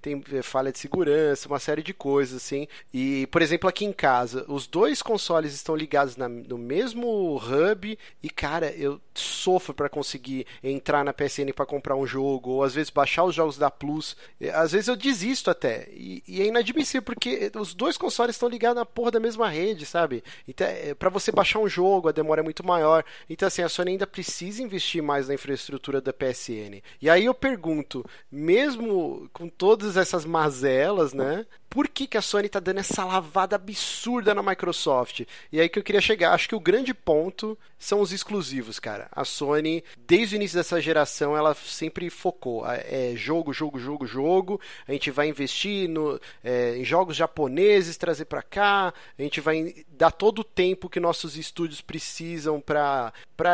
[0.00, 2.66] tem eh, falha de segurança, uma série de coisas, assim.
[2.92, 7.98] E, por exemplo, aqui em casa, os dois consoles estão ligados na- no mesmo hub,
[8.22, 12.74] e, cara, eu sofro para conseguir entrar na PSN para comprar um jogo, ou às
[12.74, 14.16] vezes baixar os jogos da Plus.
[14.40, 15.88] Eh, Às vezes eu desisto até.
[15.92, 19.84] E, e é inadmissível, porque os dois consoles estão ligados na porra da mesma rede,
[19.86, 20.22] sabe?
[20.46, 20.66] Então,
[20.98, 23.04] para você baixar um jogo, a demora é muito maior.
[23.28, 26.82] Então, assim, a Sony ainda precisa investir mais na infraestrutura da PSN.
[27.00, 31.46] E aí eu pergunto, mesmo com todas essas mazelas, né?
[31.72, 35.22] Por que, que a Sony tá dando essa lavada absurda na Microsoft?
[35.50, 36.34] E aí que eu queria chegar.
[36.34, 39.08] Acho que o grande ponto são os exclusivos, cara.
[39.10, 42.64] A Sony, desde o início dessa geração, ela sempre focou.
[42.66, 44.60] É jogo, jogo, jogo, jogo.
[44.86, 48.92] A gente vai investir no, é, em jogos japoneses, trazer para cá.
[49.18, 53.12] A gente vai dar todo o tempo que nossos estúdios precisam para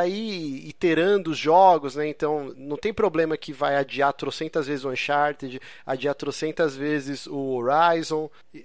[0.09, 2.09] ir iterando os jogos, né?
[2.09, 7.55] Então, não tem problema que vai adiar trocentas vezes o Uncharted, adiar trocentas vezes o
[7.55, 8.08] Horizon,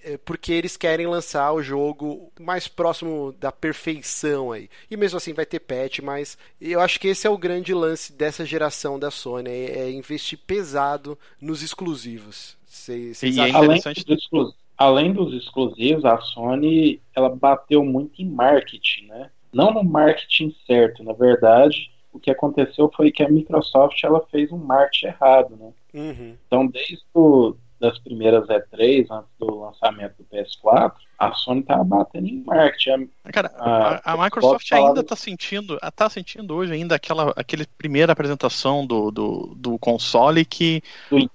[0.03, 4.69] é, porque eles querem lançar o jogo mais próximo da perfeição aí.
[4.89, 8.13] E mesmo assim vai ter patch, mas eu acho que esse é o grande lance
[8.13, 12.57] dessa geração da Sony, é, é investir pesado nos exclusivos.
[12.65, 14.03] Cês, cês e é interessante...
[14.07, 19.29] além, dos além dos exclusivos, a Sony ela bateu muito em marketing, né?
[19.53, 24.51] Não no marketing certo, na verdade, o que aconteceu foi que a Microsoft ela fez
[24.51, 25.73] um marketing errado, né?
[25.93, 26.35] Uhum.
[26.45, 32.27] Então, desde o, das primeiras E3, antes do lançamento do PS4, a Sony tá batendo
[32.27, 33.09] em marketing.
[33.31, 38.13] Cara, a, a, a Microsoft ainda está sentindo, tá sentindo hoje ainda aquela aquele primeira
[38.13, 40.81] apresentação do, do, do console que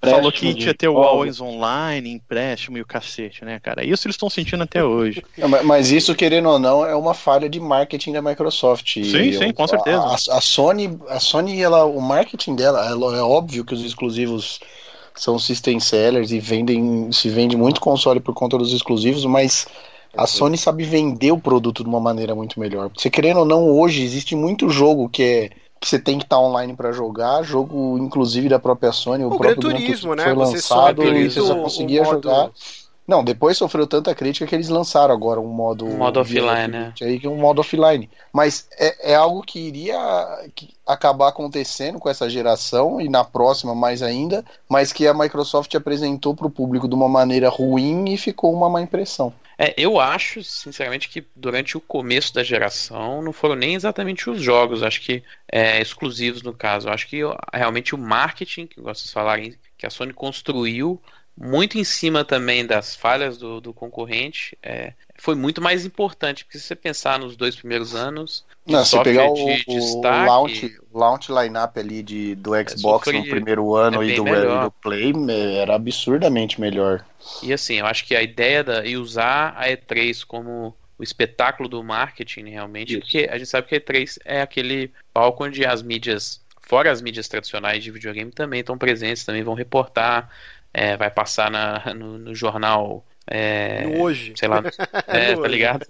[0.02, 3.84] falou que ia ter o Always Online, empréstimo e o cacete, né, cara?
[3.84, 5.22] Isso eles estão sentindo até hoje.
[5.64, 8.94] mas isso, querendo ou não, é uma falha de marketing da Microsoft.
[8.94, 10.00] Sim, sim, com certeza.
[10.00, 14.60] A, a, Sony, a Sony ela, o marketing dela, é óbvio que os exclusivos
[15.18, 19.66] são system sellers e vendem, se vende muito console por conta dos exclusivos, mas
[20.16, 22.90] a Sony sabe vender o produto de uma maneira muito melhor.
[22.96, 25.50] Você querendo ou não, hoje existe muito jogo que é
[25.80, 29.28] que você tem que estar tá online para jogar, jogo inclusive da própria Sony, o,
[29.28, 30.24] o próprio Gran Turismo, né?
[30.24, 32.50] foi lançado e você só conseguia jogar.
[33.08, 35.86] Não, depois sofreu tanta crítica que eles lançaram agora um modo.
[35.86, 36.92] Um modo offline, né?
[37.00, 38.10] Aí, que é um modo offline.
[38.30, 39.96] Mas é, é algo que iria
[40.86, 46.36] acabar acontecendo com essa geração e na próxima mais ainda, mas que a Microsoft apresentou
[46.36, 49.32] para o público de uma maneira ruim e ficou uma má impressão.
[49.56, 54.40] É, eu acho, sinceramente, que durante o começo da geração não foram nem exatamente os
[54.40, 56.90] jogos, acho que é, exclusivos no caso.
[56.90, 57.22] Acho que
[57.54, 61.00] realmente o marketing, que vocês falarem, que a Sony construiu
[61.40, 66.58] muito em cima também das falhas do, do concorrente, é, foi muito mais importante, porque
[66.58, 70.80] se você pensar nos dois primeiros anos, não, se pegar o, de destaque, o launch,
[70.92, 74.70] launch lineup ali de, do é, Xbox no primeiro ano é e, do, e do
[74.82, 75.12] Play
[75.58, 77.04] era absurdamente melhor.
[77.42, 81.68] E assim, eu acho que a ideia da, e usar a E3 como o espetáculo
[81.68, 83.00] do marketing realmente, Isso.
[83.00, 87.00] porque a gente sabe que a E3 é aquele palco onde as mídias, fora as
[87.00, 90.28] mídias tradicionais de videogame, também estão presentes, também vão reportar
[90.72, 93.04] é, vai passar na, no, no jornal.
[93.26, 94.32] É, no hoje.
[94.36, 94.62] Sei lá.
[95.06, 95.86] É, tá ligado?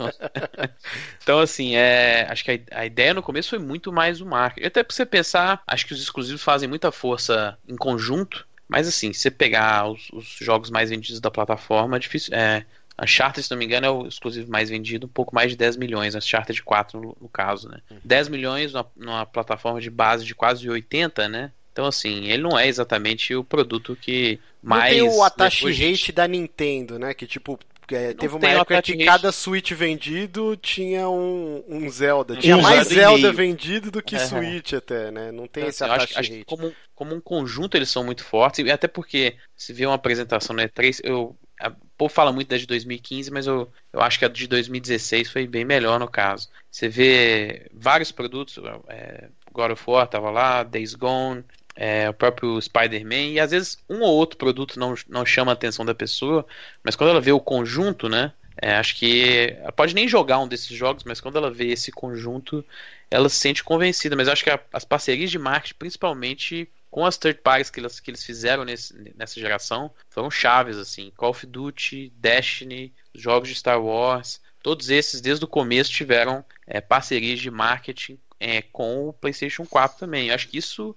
[1.23, 4.67] então, assim, é, acho que a, a, ideia no começo foi muito mais o marketing.
[4.67, 8.47] Até pra você pensar, acho que os exclusivos fazem muita força em conjunto.
[8.69, 12.35] Mas, assim, se você pegar os, os jogos mais vendidos da plataforma, é difícil.
[12.35, 12.65] É,
[13.01, 15.77] Uncharted, se não me engano, é o exclusivo mais vendido, um pouco mais de 10
[15.77, 17.81] milhões, Uncharted 4 no, no caso, né?
[18.05, 18.33] 10 uhum.
[18.33, 21.53] milhões numa, numa, plataforma de base de quase 80, né?
[21.79, 24.97] Então, assim, ele não é exatamente o produto que mais.
[24.97, 27.15] Não tem o attach rate da Nintendo, né?
[27.15, 27.57] Que tipo.
[27.91, 32.37] É, teve uma época que cada Switch vendido tinha um, um Zelda.
[32.37, 34.19] Tinha um mais Zelda vendido do que é.
[34.19, 35.31] Switch até, né?
[35.31, 36.19] Não tem então, esse assim, acho, rate.
[36.19, 38.67] Acho como, como um conjunto eles são muito fortes.
[38.67, 42.57] E até porque, se vê uma apresentação no E3, eu, o povo fala muito da
[42.57, 46.49] de 2015, mas eu, eu acho que a de 2016 foi bem melhor no caso.
[46.71, 51.45] Você vê vários produtos, é, God of War tava lá, Days Gone,
[51.81, 55.55] é, o próprio Spider-Man, e às vezes um ou outro produto não, não chama a
[55.55, 56.45] atenção da pessoa,
[56.83, 58.33] mas quando ela vê o conjunto, né?
[58.61, 61.93] É, acho que ela pode nem jogar um desses jogos, mas quando ela vê esse
[61.93, 62.65] conjunto,
[63.09, 64.17] ela se sente convencida.
[64.17, 68.01] Mas acho que a, as parcerias de marketing, principalmente com as third parties que, elas,
[68.01, 71.13] que eles fizeram nesse, nessa geração, foram chaves, assim.
[71.17, 76.81] Call of Duty, Destiny, jogos de Star Wars, todos esses desde o começo tiveram é,
[76.81, 80.29] parcerias de marketing é, com o PlayStation 4 também.
[80.29, 80.95] Eu acho que isso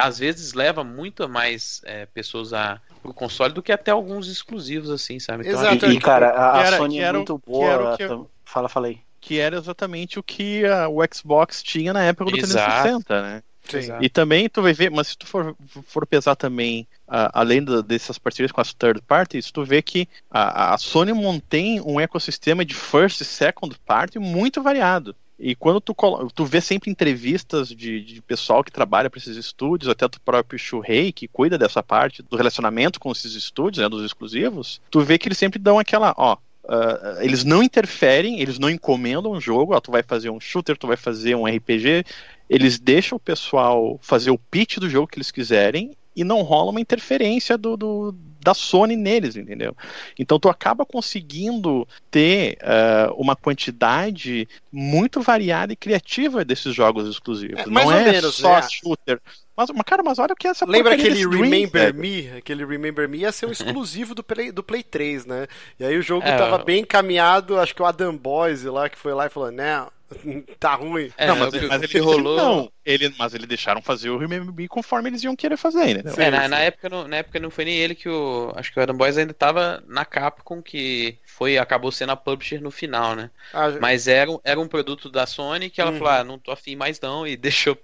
[0.00, 4.90] às vezes leva muito mais é, pessoas a pro console do que até alguns exclusivos
[4.90, 5.46] assim, sabe?
[5.46, 5.86] Então, Exato.
[5.86, 7.96] E, cara, a, a Sony é muito boa.
[7.98, 8.30] Eu...
[8.44, 9.00] Fala, falei.
[9.20, 12.82] Que era exatamente o que a, o Xbox tinha na época do Exato.
[12.82, 13.42] 360, né?
[13.64, 13.92] Sim.
[14.00, 17.82] E também tu vai ver, mas se tu for, for pesar também, uh, além do,
[17.82, 22.62] dessas parcerias com as third parties, tu vê que a, a Sony mantém um ecossistema
[22.62, 25.16] de first e second party muito variado.
[25.38, 25.94] E quando tu,
[26.34, 30.58] tu vê sempre entrevistas de, de pessoal que trabalha para esses estúdios, até do próprio
[30.58, 35.18] Shuhei, que cuida dessa parte do relacionamento com esses estúdios, né, dos exclusivos, tu vê
[35.18, 39.74] que eles sempre dão aquela, ó, Uh, eles não interferem, eles não encomendam um jogo,
[39.74, 42.06] ó, tu vai fazer um shooter, tu vai fazer um RPG,
[42.48, 46.70] eles deixam o pessoal fazer o pitch do jogo que eles quiserem e não rola
[46.70, 49.74] uma interferência do, do da Sony neles, entendeu?
[50.18, 57.60] Então tu acaba conseguindo ter uh, uma quantidade muito variada e criativa desses jogos exclusivos.
[57.60, 58.68] É, Não é menos, só né?
[58.70, 59.20] shooter.
[59.56, 62.28] Mas, cara, mas olha o que é essa Lembra aquele Remember Me?
[62.36, 65.46] Aquele Remember Me ia ser um exclusivo do Play, do Play 3, né?
[65.80, 68.98] E aí o jogo é, tava bem encaminhado, acho que o Adam Boyce lá que
[68.98, 69.86] foi lá e falou, né,
[70.58, 71.12] tá ruim.
[71.16, 72.36] É, não, mas, mas ele rolou.
[72.36, 76.12] Não, ele, mas eles deixaram fazer o Remember Me conforme eles iam querer fazer, né?
[76.16, 78.52] É, na, na, época, não, na época não foi nem ele que o.
[78.56, 82.60] Acho que o Adam Boys ainda tava na Capcom, que foi acabou sendo a publisher
[82.60, 83.30] no final, né?
[83.52, 85.98] Ah, mas era, era um produto da Sony que ela uhum.
[85.98, 87.78] falou: ah, não tô afim mais não, e deixou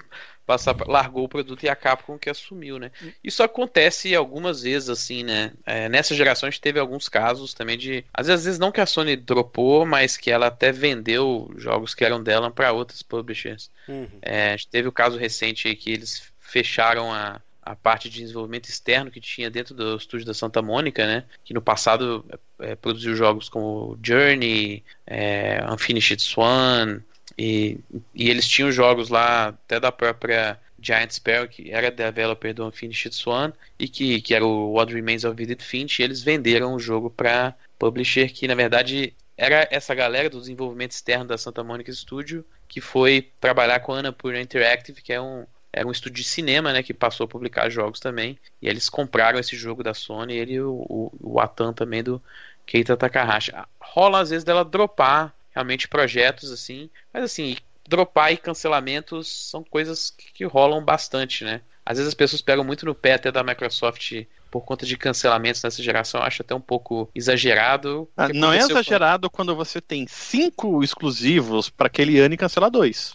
[0.51, 2.91] passar, largou o produto e a Capcom que assumiu, né?
[3.23, 5.53] Isso acontece algumas vezes, assim, né?
[5.65, 8.05] É, nessa geração a gente teve alguns casos também de.
[8.13, 11.95] Às vezes, às vezes não que a Sony dropou, mas que ela até vendeu jogos
[11.95, 13.71] que eram dela para outras publishers.
[13.87, 14.09] Uhum.
[14.21, 18.21] É, a gente teve o caso recente aí que eles fecharam a, a parte de
[18.21, 21.25] desenvolvimento externo que tinha dentro do estúdio da Santa Mônica, né?
[21.45, 22.25] Que no passado
[22.59, 27.01] é, produziu jogos como Journey, é, Unfinished Swan,
[27.39, 27.79] e,
[28.15, 33.15] e eles tinham jogos lá, até da própria Giant Sparrow, que era developer do Unfinished
[33.15, 36.79] Swan, e que, que era o What Remains of Edith Finch, e eles venderam o
[36.79, 41.93] jogo para publisher que, na verdade, era essa galera do desenvolvimento externo da Santa Monica
[41.93, 46.29] Studio, que foi trabalhar com a Annapurna Interactive, que é um, era um estúdio de
[46.29, 50.35] cinema, né, que passou a publicar jogos também, e eles compraram esse jogo da Sony,
[50.35, 52.23] ele e o, o, o Atan também do
[52.67, 53.53] Keita Takahashi.
[53.81, 56.91] Rola às vezes dela dropar realmente projetos assim.
[57.13, 57.57] Mas assim,
[57.91, 61.61] dropar e cancelamentos são coisas que, que, rolam bastante, né?
[61.85, 64.13] Às vezes as pessoas pegam muito no pé até da Microsoft
[64.51, 68.09] por conta de cancelamentos nessa geração, eu acho até um pouco exagerado.
[68.17, 69.37] Ah, não é exagerado com...
[69.37, 73.15] quando você tem cinco exclusivos para aquele ano e cancela dois.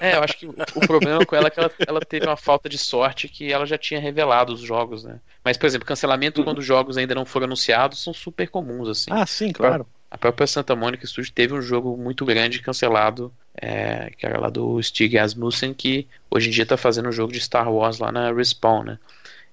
[0.00, 2.68] É, eu acho que o problema com ela é que ela, ela, teve uma falta
[2.68, 5.20] de sorte que ela já tinha revelado os jogos, né?
[5.44, 6.44] Mas, por exemplo, cancelamento uhum.
[6.44, 9.10] quando os jogos ainda não foram anunciados são super comuns, assim.
[9.12, 9.86] Ah, sim, claro.
[10.12, 14.50] A própria Santa Mônica Studio teve um jogo muito grande cancelado, é, que era lá
[14.50, 18.12] do Stig Asmussen, que hoje em dia está fazendo um jogo de Star Wars lá
[18.12, 18.98] na Respawn, né?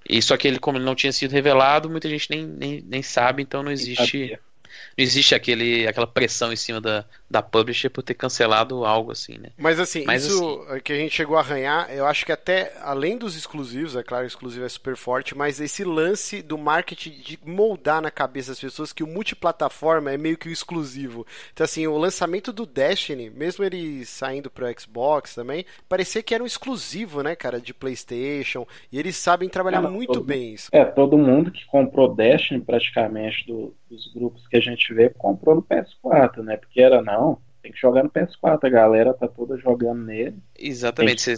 [0.06, 3.02] E só que ele, como ele não tinha sido revelado, muita gente nem, nem, nem
[3.02, 4.38] sabe, então não existe
[4.98, 9.38] não existe aquele, aquela pressão em cima da, da publisher por ter cancelado algo assim,
[9.38, 9.50] né?
[9.56, 12.72] Mas assim, Mas, isso assim, que a gente chegou a arranhar, eu acho que até
[12.82, 17.10] além dos exclusivos, é claro, o exclusivo é super forte, mas esse lance do marketing
[17.10, 21.24] de moldar na cabeça das pessoas que o multiplataforma é meio que o exclusivo.
[21.52, 26.42] Então assim, o lançamento do Destiny, mesmo ele saindo pro Xbox também, parecia que era
[26.42, 30.68] um exclusivo, né, cara, de PlayStation, e eles sabem trabalhar é, muito todo, bem isso.
[30.72, 35.56] É, todo mundo que comprou Destiny praticamente do, dos grupos que a gente vê comprou
[35.56, 36.56] no PS4, né?
[36.56, 37.19] Porque era não,
[37.62, 40.36] tem que jogar no PS4, a galera tá toda jogando nele.
[40.58, 41.34] Exatamente.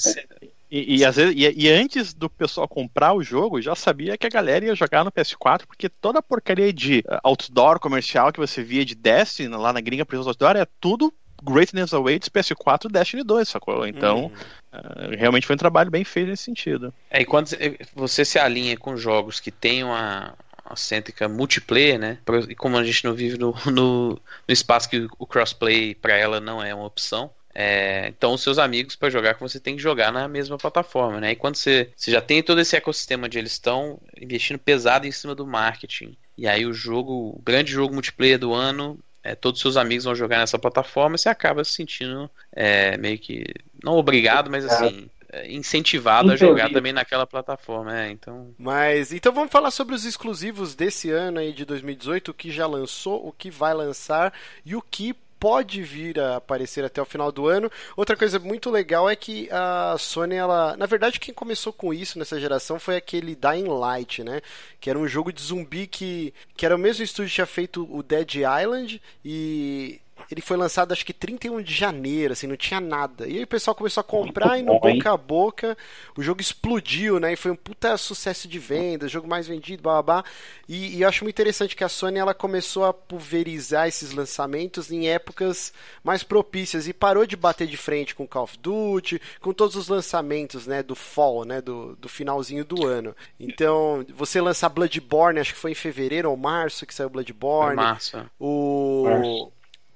[0.70, 4.26] E, e, às vezes, e, e, antes do pessoal comprar o jogo, já sabia que
[4.26, 8.40] a galera ia jogar no PS4, porque toda a porcaria de uh, outdoor comercial que
[8.40, 13.22] você via de Destiny lá na gringa Prisão Outdoor é tudo Greatness Awaits PS4 Destiny
[13.22, 13.86] 2, sacou?
[13.86, 14.30] Então, uhum.
[14.72, 16.94] uh, realmente foi um trabalho bem feito nesse sentido.
[17.10, 17.50] É, e quando
[17.94, 20.32] você se alinha com jogos que tem uma,
[20.72, 22.18] uma cêntrica multiplayer, né?
[22.48, 26.40] E como a gente não vive no, no, no espaço que o crossplay para ela
[26.40, 29.82] não é uma opção, é, então, os seus amigos para jogar com você tem que
[29.82, 31.32] jogar na mesma plataforma, né?
[31.32, 35.12] E quando você, você já tem todo esse ecossistema onde eles estão investindo pesado em
[35.12, 39.58] cima do marketing, e aí o jogo, o grande jogo multiplayer do ano, é, todos
[39.58, 43.44] os seus amigos vão jogar nessa plataforma, você acaba se sentindo é, meio que
[43.84, 45.10] não obrigado, mas assim
[45.46, 46.44] incentivado Entendi.
[46.44, 48.54] a jogar também naquela plataforma, é, então.
[48.58, 52.66] Mas então vamos falar sobre os exclusivos desse ano aí de 2018, o que já
[52.66, 54.32] lançou, o que vai lançar
[54.64, 57.68] e o que pode vir a aparecer até o final do ano.
[57.96, 62.16] Outra coisa muito legal é que a Sony, ela, na verdade, quem começou com isso
[62.16, 64.40] nessa geração foi aquele Dying Light, né?
[64.80, 67.88] Que era um jogo de zumbi que, que era o mesmo estúdio que tinha feito
[67.90, 70.00] o Dead Island e
[70.32, 73.28] ele foi lançado acho que 31 de janeiro, assim, não tinha nada.
[73.28, 75.76] E aí o pessoal começou a comprar e no boca a boca
[76.16, 77.34] o jogo explodiu, né?
[77.34, 80.24] E foi um puta sucesso de vendas, jogo mais vendido, babá.
[80.66, 84.90] E, e eu acho muito interessante que a Sony ela começou a pulverizar esses lançamentos
[84.90, 89.52] em épocas mais propícias e parou de bater de frente com Call of Duty, com
[89.52, 93.14] todos os lançamentos, né, do fall, né, do, do finalzinho do ano.
[93.38, 97.76] Então, você lançar Bloodborne, acho que foi em fevereiro ou março que saiu Bloodborne.
[97.76, 98.24] Março.
[98.40, 99.52] O março.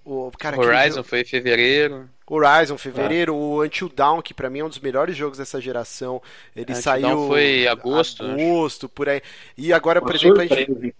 [0.08, 2.08] O, cara, Horizon foi em fevereiro.
[2.28, 3.36] Horizon, fevereiro, é.
[3.36, 6.22] o Until Dawn, que para mim é um dos melhores jogos dessa geração.
[6.54, 7.08] Ele Until saiu.
[7.08, 8.24] Dawn foi agosto.
[8.24, 9.20] Agosto, por aí.
[9.58, 10.94] E agora, por exemplo, a gente...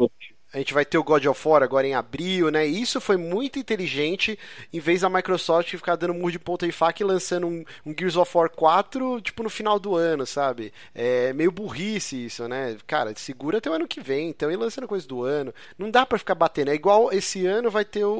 [0.56, 2.64] a gente vai ter o God of War agora em abril, né?
[2.64, 4.38] Isso foi muito inteligente,
[4.72, 7.94] em vez da Microsoft ficar dando murro de ponta e faca e lançando um, um,
[7.96, 10.72] Gears of War 4, tipo, no final do ano, sabe?
[10.94, 12.74] É meio burrice isso, né?
[12.86, 15.52] Cara, segura até o ano que vem, então, e lançando coisa do ano.
[15.78, 16.70] Não dá para ficar batendo.
[16.70, 18.14] É igual esse ano vai ter o,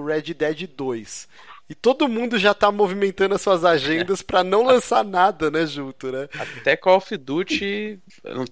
[0.00, 1.28] o Red Dead 2.
[1.70, 6.10] E todo mundo já tá movimentando as suas agendas para não lançar nada, né, junto,
[6.10, 6.28] né?
[6.36, 8.00] Até Call of Duty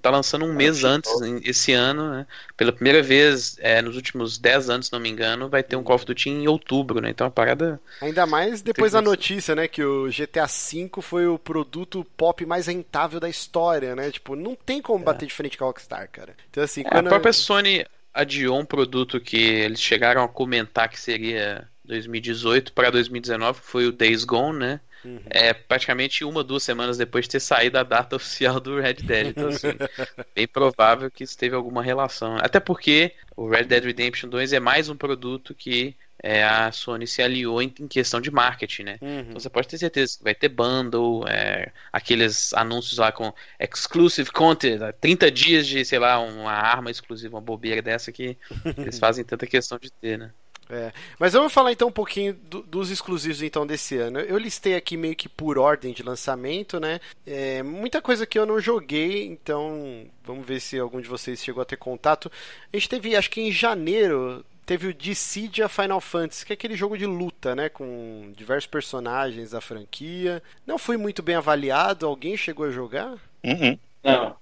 [0.01, 1.11] tá lançando um mês antes,
[1.43, 2.27] esse ano, né?
[2.57, 5.83] Pela primeira vez é, nos últimos 10 anos, se não me engano, vai ter um
[5.83, 7.11] Call of Duty em outubro, né?
[7.11, 7.81] Então a parada.
[8.01, 9.67] Ainda mais depois da notícia, né?
[9.67, 14.13] Que o GTA V foi o produto pop mais rentável da história, né?
[14.13, 15.07] Tipo, não tem como é.
[15.07, 16.37] bater de frente com a Rockstar, cara.
[16.49, 17.09] Então, assim, é, quando...
[17.09, 22.91] A própria Sony adiou um produto que eles chegaram a comentar que seria 2018 para
[22.91, 24.81] 2019, foi o Days Gone, né?
[25.05, 25.21] Uhum.
[25.31, 29.29] É praticamente uma, duas semanas depois de ter saído a data oficial do Red Dead.
[29.29, 29.69] Então, assim,
[30.35, 32.37] bem provável que isso teve alguma relação.
[32.37, 37.07] Até porque o Red Dead Redemption 2 é mais um produto que é, a Sony
[37.07, 38.99] se aliou em, em questão de marketing, né?
[39.01, 39.21] Uhum.
[39.21, 44.31] Então você pode ter certeza que vai ter bundle, é, aqueles anúncios lá com exclusive
[44.33, 48.37] content, 30 dias de, sei lá, uma arma exclusiva, uma bobeira dessa que
[48.77, 50.33] eles fazem tanta questão de ter, né?
[50.71, 50.93] É.
[51.19, 54.21] Mas vamos falar então um pouquinho do, dos exclusivos então desse ano.
[54.21, 57.01] Eu listei aqui meio que por ordem de lançamento, né?
[57.27, 61.63] É, muita coisa que eu não joguei, então vamos ver se algum de vocês chegou
[61.63, 62.31] a ter contato.
[62.73, 66.77] A gente teve, acho que em janeiro, teve o Dissidia Final Fantasy, que é aquele
[66.77, 67.71] jogo de luta, né?
[67.71, 70.43] Com diversos personagens da franquia.
[70.67, 72.07] Não foi muito bem avaliado.
[72.07, 73.17] Alguém chegou a jogar?
[73.43, 73.79] Uhum.
[74.03, 74.37] Não.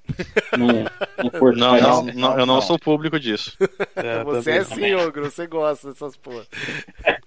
[0.56, 3.56] Não, não, não, não, eu não sou público disso.
[3.96, 6.46] É, você é sim, Ogro, você gosta dessas porra.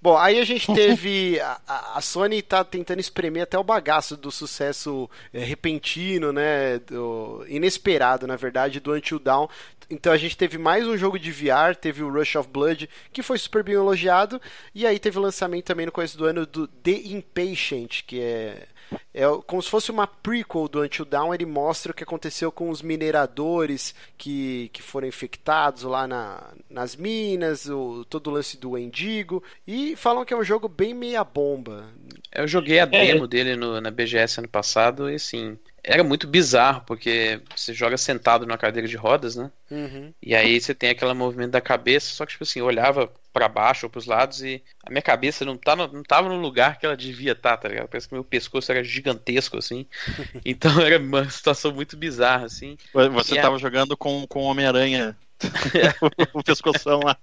[0.00, 1.40] Bom, aí a gente teve.
[1.40, 6.78] A, a, Sony tá tentando espremer até o bagaço do sucesso é, repentino, né?
[6.78, 9.48] Do, inesperado, na verdade, do Until Dawn.
[9.88, 13.22] Então a gente teve mais um jogo de VR, teve o Rush of Blood, que
[13.22, 14.40] foi super bem elogiado.
[14.74, 18.66] E aí teve o lançamento também no começo do ano do The Impatient, que é
[19.12, 22.70] é como se fosse uma prequel do Until Dawn, ele mostra o que aconteceu com
[22.70, 28.76] os mineradores que, que foram infectados lá na, nas minas, o, todo o lance do
[28.76, 31.86] Endigo, e falam que é um jogo bem meia bomba.
[32.32, 32.86] Eu joguei a é.
[32.86, 33.28] demo é.
[33.28, 38.44] dele no, na BGS ano passado e assim, era muito bizarro, porque você joga sentado
[38.44, 39.50] numa cadeira de rodas, né?
[39.70, 40.12] Uhum.
[40.20, 43.50] E aí você tem aquele movimento da cabeça, só que, tipo assim, eu olhava para
[43.50, 46.78] baixo ou pros lados e a minha cabeça não, tá no, não tava no lugar
[46.78, 47.86] que ela devia estar, tá, tá ligado?
[47.86, 49.84] Parece que meu pescoço era gigantesco, assim.
[50.42, 52.78] então era uma situação muito bizarra, assim.
[53.12, 53.58] Você e tava a...
[53.58, 55.14] jogando com, com Homem-Aranha
[56.32, 57.18] o pescoção lá.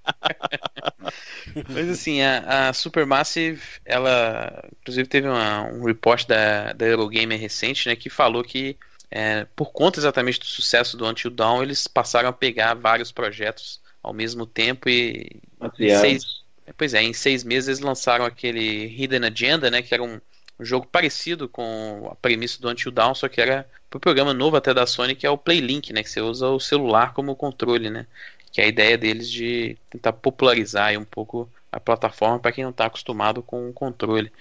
[1.68, 7.90] Mas assim, a, a Supermassive, ela inclusive teve uma, um report da, da Eurogamer recente,
[7.90, 8.78] né, que falou que
[9.10, 13.82] é, por conta exatamente do sucesso do Until Dawn, eles passaram a pegar vários projetos
[14.04, 15.42] ao mesmo tempo e
[15.80, 16.44] seis,
[16.78, 20.20] pois é, em seis meses eles lançaram aquele Hidden Agenda, né, que era um,
[20.60, 24.58] um jogo parecido com a premissa do Until Dawn, só que era pro programa novo
[24.58, 27.90] até da Sony, que é o Playlink, né, que você usa o celular como controle,
[27.90, 28.06] né,
[28.52, 32.72] que é a ideia deles de tentar popularizar um pouco a plataforma para quem não
[32.72, 34.32] está acostumado com o controle.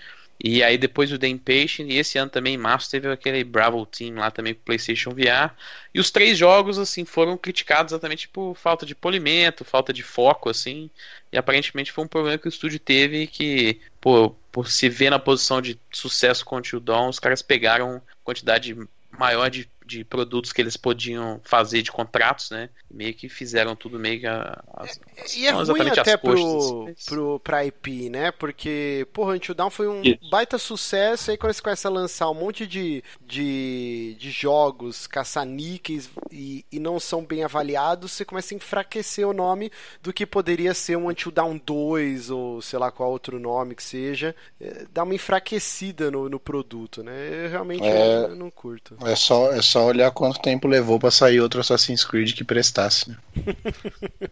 [0.44, 3.86] E aí depois o The Impatient, e esse ano também, em março, teve aquele Bravo
[3.86, 5.54] Team lá também pro PlayStation VR.
[5.94, 10.50] E os três jogos, assim, foram criticados exatamente por falta de polimento, falta de foco,
[10.50, 10.90] assim.
[11.30, 15.18] E aparentemente foi um problema que o estúdio teve que, por, por se ver na
[15.20, 18.76] posição de sucesso com o Dawn, os caras pegaram quantidade
[19.16, 22.68] maior de de produtos que eles podiam fazer de contratos, né?
[22.90, 25.00] Meio que fizeram tudo meio que as,
[25.36, 28.30] e é ruim até pro, pro, pra IP, né?
[28.32, 30.18] Porque, porra, Until Dawn foi um Isso.
[30.30, 36.10] baita sucesso, aí quando você começa a lançar um monte de, de, de jogos caça-níqueis
[36.30, 39.70] e, e não são bem avaliados, você começa a enfraquecer o nome
[40.02, 43.82] do que poderia ser um Until Dawn 2 ou sei lá qual outro nome que
[43.82, 44.34] seja.
[44.60, 47.46] É, dá uma enfraquecida no, no produto, né?
[47.46, 48.96] Eu realmente é, eu não curto.
[49.04, 53.10] É só, é só olhar quanto tempo levou para sair outro Assassin's Creed que prestasse.
[53.10, 53.16] Né?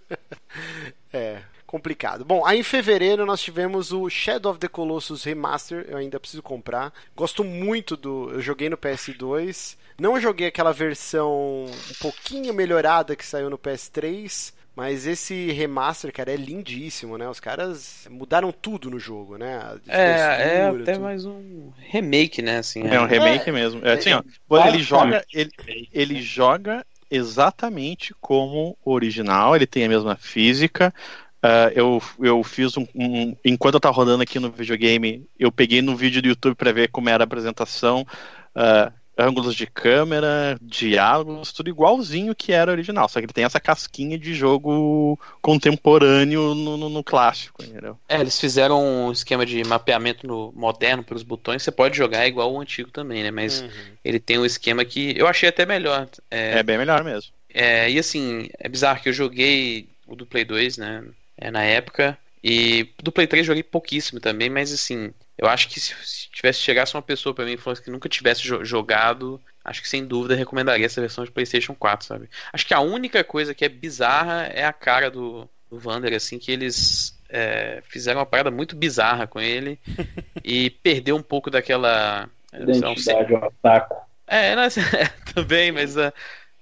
[1.12, 1.38] é
[1.70, 2.24] complicado.
[2.24, 6.42] Bom, aí em fevereiro nós tivemos o Shadow of the Colossus Remaster, eu ainda preciso
[6.42, 6.92] comprar.
[7.14, 13.24] Gosto muito do, eu joguei no PS2, não joguei aquela versão um pouquinho melhorada que
[13.24, 14.52] saiu no PS3.
[14.80, 17.28] Mas esse remaster, cara, é lindíssimo, né?
[17.28, 19.78] Os caras mudaram tudo no jogo, né?
[19.86, 21.02] É, é até tudo.
[21.02, 22.56] mais um remake, né?
[22.56, 23.86] Assim, é, é um remake é, mesmo.
[23.86, 24.22] É, assim, ó,
[24.56, 25.50] é, ele joga, ele,
[25.92, 30.94] ele joga exatamente como o original, ele tem a mesma física.
[31.44, 35.82] Uh, eu, eu fiz um, um, Enquanto eu tava rodando aqui no videogame, eu peguei
[35.82, 38.06] no vídeo do YouTube para ver como era a apresentação.
[38.56, 38.90] Uh,
[39.20, 43.08] ângulos de câmera, diálogos, tudo igualzinho que era original.
[43.08, 47.98] Só que ele tem essa casquinha de jogo contemporâneo no, no, no clássico, entendeu?
[48.08, 51.62] É, eles fizeram um esquema de mapeamento no moderno para os botões.
[51.62, 53.30] Você pode jogar igual o antigo também, né?
[53.30, 53.68] Mas uhum.
[54.04, 56.08] ele tem um esquema que eu achei até melhor.
[56.30, 57.32] É, é bem melhor mesmo.
[57.52, 61.04] É, e assim, é bizarro que eu joguei o do Play 2, né?
[61.36, 62.16] É, na época.
[62.42, 66.60] E do Play 3 joguei pouquíssimo também, mas assim, eu acho que se, se tivesse
[66.60, 70.06] chegasse uma pessoa para mim e falasse que nunca tivesse jo jogado, acho que sem
[70.06, 72.28] dúvida recomendaria essa versão de PlayStation 4, sabe?
[72.52, 76.38] Acho que a única coisa que é bizarra é a cara do, do Vander, assim,
[76.38, 79.78] que eles é, fizeram uma parada muito bizarra com ele
[80.44, 82.28] e perdeu um pouco daquela.
[82.52, 83.94] Identidade um, otaku.
[84.26, 84.62] É, não,
[84.98, 86.12] é, também, mas é,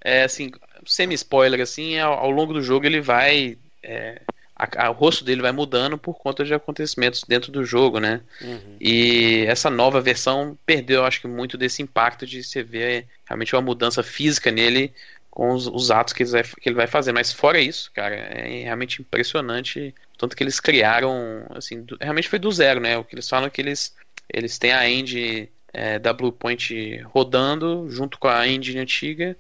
[0.03, 0.51] é assim,
[0.87, 3.59] semi-spoiler, assim, ao, ao, longo do jogo ele vai.
[3.83, 4.21] É,
[4.59, 8.21] a, a, o rosto dele vai mudando por conta de acontecimentos dentro do jogo, né?
[8.43, 8.77] Uhum.
[8.81, 13.63] E essa nova versão perdeu, acho que, muito desse impacto de você ver realmente uma
[13.63, 14.93] mudança física nele
[15.31, 17.13] com os, os atos que ele, vai, que ele vai fazer.
[17.13, 22.41] Mas fora isso, cara, é realmente impressionante tanto que eles criaram, assim, do, realmente foi
[22.41, 22.99] do zero, né?
[22.99, 23.95] O que eles falam é que eles,
[24.29, 29.37] eles têm a engine é, da Bluepoint rodando junto com a engine antiga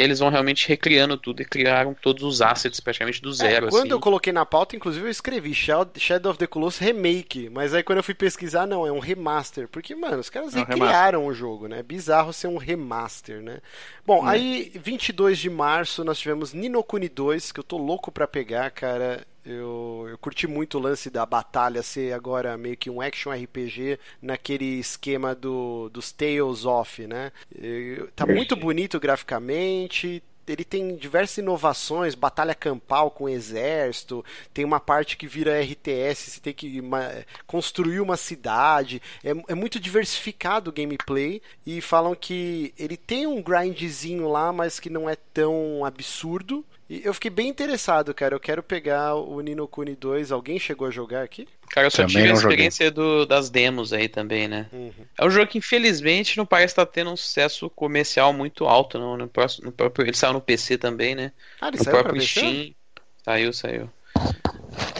[0.00, 3.66] e eles vão realmente recriando tudo e criaram todos os assets praticamente do é, zero.
[3.66, 3.92] É, quando assim.
[3.92, 7.98] eu coloquei na pauta, inclusive eu escrevi Shadow of the Colossus Remake, mas aí quando
[7.98, 9.68] eu fui pesquisar, não, é um remaster.
[9.68, 11.80] Porque, mano, os caras é recriaram o jogo, né?
[11.80, 13.58] É bizarro ser um remaster, né?
[14.06, 14.28] Bom, hum.
[14.28, 19.26] aí 22 de março nós tivemos Ninokuni 2, que eu tô louco pra pegar, cara.
[19.44, 23.98] Eu, eu curti muito o lance da batalha ser agora meio que um action RPG
[24.20, 27.32] naquele esquema do, dos Tales of, né?
[27.54, 30.22] Eu, tá muito bonito graficamente,
[30.52, 36.40] ele tem diversas inovações, batalha campal com exército, tem uma parte que vira RTS, você
[36.40, 42.74] tem que uma, construir uma cidade, é, é, muito diversificado o gameplay, e falam que
[42.78, 47.46] ele tem um grindzinho lá, mas que não é tão absurdo, e eu fiquei bem
[47.46, 48.34] interessado, cara.
[48.34, 50.32] Eu quero pegar o Nino Kuni 2.
[50.32, 51.46] Alguém chegou a jogar aqui?
[51.68, 54.66] Cara, eu só também tive a experiência do, das demos aí também, né?
[54.72, 54.92] Uhum.
[55.16, 59.16] É um jogo que infelizmente não parece estar tendo um sucesso comercial muito alto, não.
[59.16, 61.30] No, próximo, no próprio, ele saiu no PC também, né?
[61.60, 62.74] Ah, ele no saiu próprio Steam.
[63.24, 63.88] Saiu, saiu.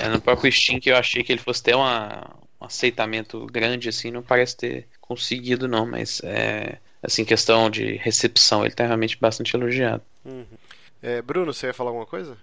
[0.00, 2.24] É, no próprio Steam que eu achei que ele fosse ter uma,
[2.60, 5.86] um aceitamento grande, assim, não parece ter conseguido, não.
[5.86, 6.78] Mas é.
[7.02, 10.02] Assim, questão de recepção, ele tá realmente bastante elogiado.
[10.24, 10.44] Uhum.
[11.02, 12.36] É, Bruno, você ia falar alguma coisa?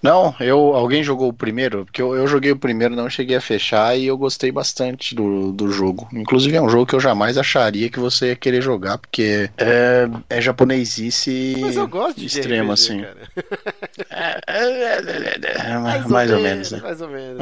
[0.00, 3.40] Não, eu alguém jogou o primeiro, porque eu, eu joguei o primeiro, não cheguei a
[3.40, 6.08] fechar e eu gostei bastante do, do jogo.
[6.12, 10.08] Inclusive é um jogo que eu jamais acharia que você ia querer jogar, porque é,
[10.30, 13.04] é japonesice Mas eu gosto de extremo, RPG, assim.
[14.10, 16.80] É, é, é, mais, mais ou menos, né?
[16.80, 17.40] Mais ou menos.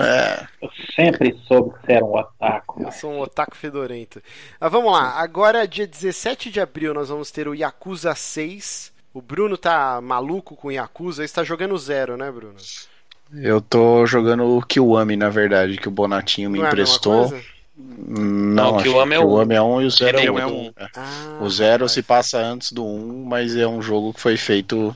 [0.63, 2.83] Eu sempre soube que você era um otaku.
[2.83, 4.23] Eu sou um otaku fedorento.
[4.59, 9.23] Mas vamos lá, agora dia 17 de abril nós vamos ter o Yakuza 6 o
[9.23, 12.57] Bruno tá maluco com Yakuza, está jogando zero, né, Bruno?
[13.33, 17.35] Eu tô jogando o Kiwami, na verdade, que o Bonatinho me Não emprestou.
[17.35, 17.43] É
[17.79, 19.53] não, o Kiwami é, um.
[19.53, 20.71] é um e o zero é, é um.
[20.77, 24.95] Ah, o zero se passa antes do um, mas é um jogo que foi feito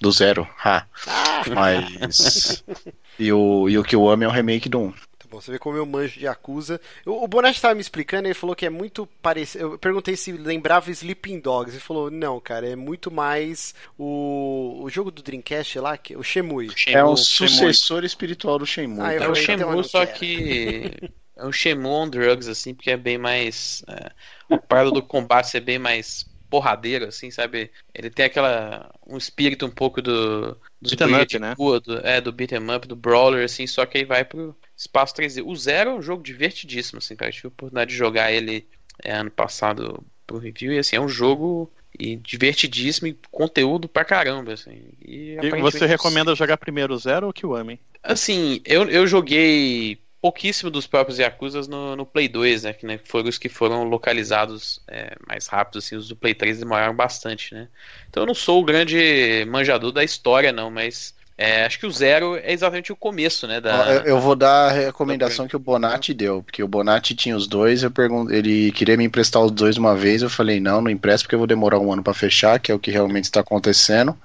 [0.00, 0.46] do zero.
[0.64, 0.84] Ha.
[1.06, 1.42] Ah.
[1.54, 2.64] Mas.
[3.16, 4.92] e o, e o Kiwami é um remake do
[5.26, 5.28] 1.
[5.30, 6.80] Bom, você vê como eu manjo de Yakuza.
[7.04, 9.64] O, o Bonatti estava me explicando, ele falou que é muito parecido.
[9.64, 11.74] Eu perguntei se lembrava Sleeping Dogs.
[11.74, 16.22] Ele falou, não, cara, é muito mais o, o jogo do Dreamcast lá, que, o
[16.22, 16.70] Shemui.
[16.86, 19.00] É o sucessor espiritual do Shenmue.
[19.00, 20.92] Ah, é o Shenmue, só que.
[21.38, 23.84] É um Shenmue on drugs, assim, porque é bem mais.
[23.86, 24.10] É,
[24.54, 27.70] a parada do combate ser bem mais porradeiro, assim, sabe?
[27.94, 28.90] Ele tem aquela.
[29.06, 30.56] um espírito um pouco do.
[30.80, 31.54] Do beat'em up, né?
[31.56, 35.42] Do, é, do beat'em up, do brawler, assim, só que aí vai pro espaço 3D.
[35.44, 37.30] O Zero é um jogo divertidíssimo, assim, cara.
[37.30, 38.66] Eu tive a oportunidade de jogar ele
[39.02, 44.04] é, ano passado pro review e, assim, é um jogo e divertidíssimo e conteúdo pra
[44.04, 44.82] caramba, assim.
[45.02, 47.80] E, e você recomenda jogar primeiro o Zero ou o Kiwami?
[48.02, 52.72] Assim, eu, eu joguei pouquíssimo dos próprios Yakuza no, no Play 2, né?
[52.72, 56.58] Que né, foram os que foram localizados é, mais rápido, assim, os do Play 3
[56.58, 57.68] demoraram bastante, né?
[58.08, 61.90] Então eu não sou o grande manjador da história, não, mas é, acho que o
[61.90, 63.60] zero é exatamente o começo, né?
[63.60, 67.36] Da, eu, eu vou dar a recomendação que o Bonatti deu, porque o Bonatti tinha
[67.36, 70.80] os dois, eu pergunto, ele queria me emprestar os dois uma vez, eu falei, não,
[70.80, 73.24] não empresta porque eu vou demorar um ano para fechar, que é o que realmente
[73.24, 74.16] está acontecendo.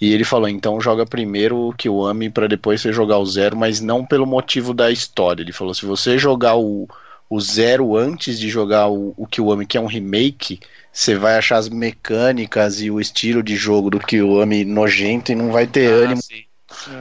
[0.00, 3.80] E ele falou, então joga primeiro o Kiwami para depois você jogar o zero, mas
[3.80, 5.42] não pelo motivo da história.
[5.42, 6.88] Ele falou, se você jogar o,
[7.28, 10.58] o zero antes de jogar o, o Kiwami, que é um remake,
[10.90, 15.52] você vai achar as mecânicas e o estilo de jogo do Kiwami nojento e não
[15.52, 16.22] vai ter ah, ânimo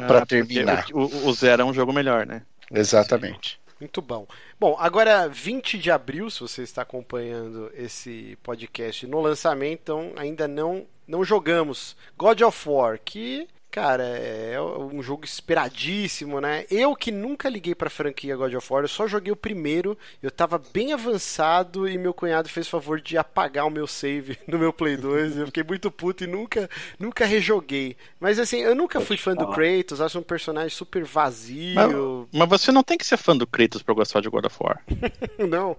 [0.08, 0.86] para ah, terminar.
[0.92, 2.42] O, o, Zero é um jogo melhor, né?
[2.72, 3.59] Exatamente.
[3.80, 4.28] Muito bom.
[4.60, 10.48] Bom, agora 20 de abril, se você está acompanhando esse podcast no lançamento, então ainda
[10.48, 16.66] não não jogamos God of War, que Cara, é um jogo esperadíssimo, né?
[16.72, 20.32] Eu que nunca liguei pra franquia God of War, eu só joguei o primeiro, eu
[20.32, 24.74] tava bem avançado e meu cunhado fez favor de apagar o meu save no meu
[24.74, 25.38] Play 2.
[25.38, 26.68] Eu fiquei muito puto e nunca,
[26.98, 27.96] nunca rejoguei.
[28.20, 32.28] Mas assim, eu nunca fui fã do Kratos, acho um personagem super vazio.
[32.32, 34.58] Mas, mas você não tem que ser fã do Kratos pra gostar de God of
[34.60, 34.84] War.
[35.48, 35.78] não.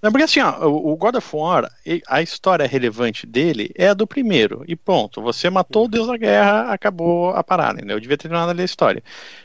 [0.00, 1.68] Não, porque assim, ó, o God of War,
[2.06, 4.64] a história relevante dele é a do primeiro.
[4.68, 5.20] E ponto.
[5.20, 7.92] Você matou o Deus da Guerra, acabou acabou a parada, né?
[7.92, 9.02] Eu devia ter terminado ali a história.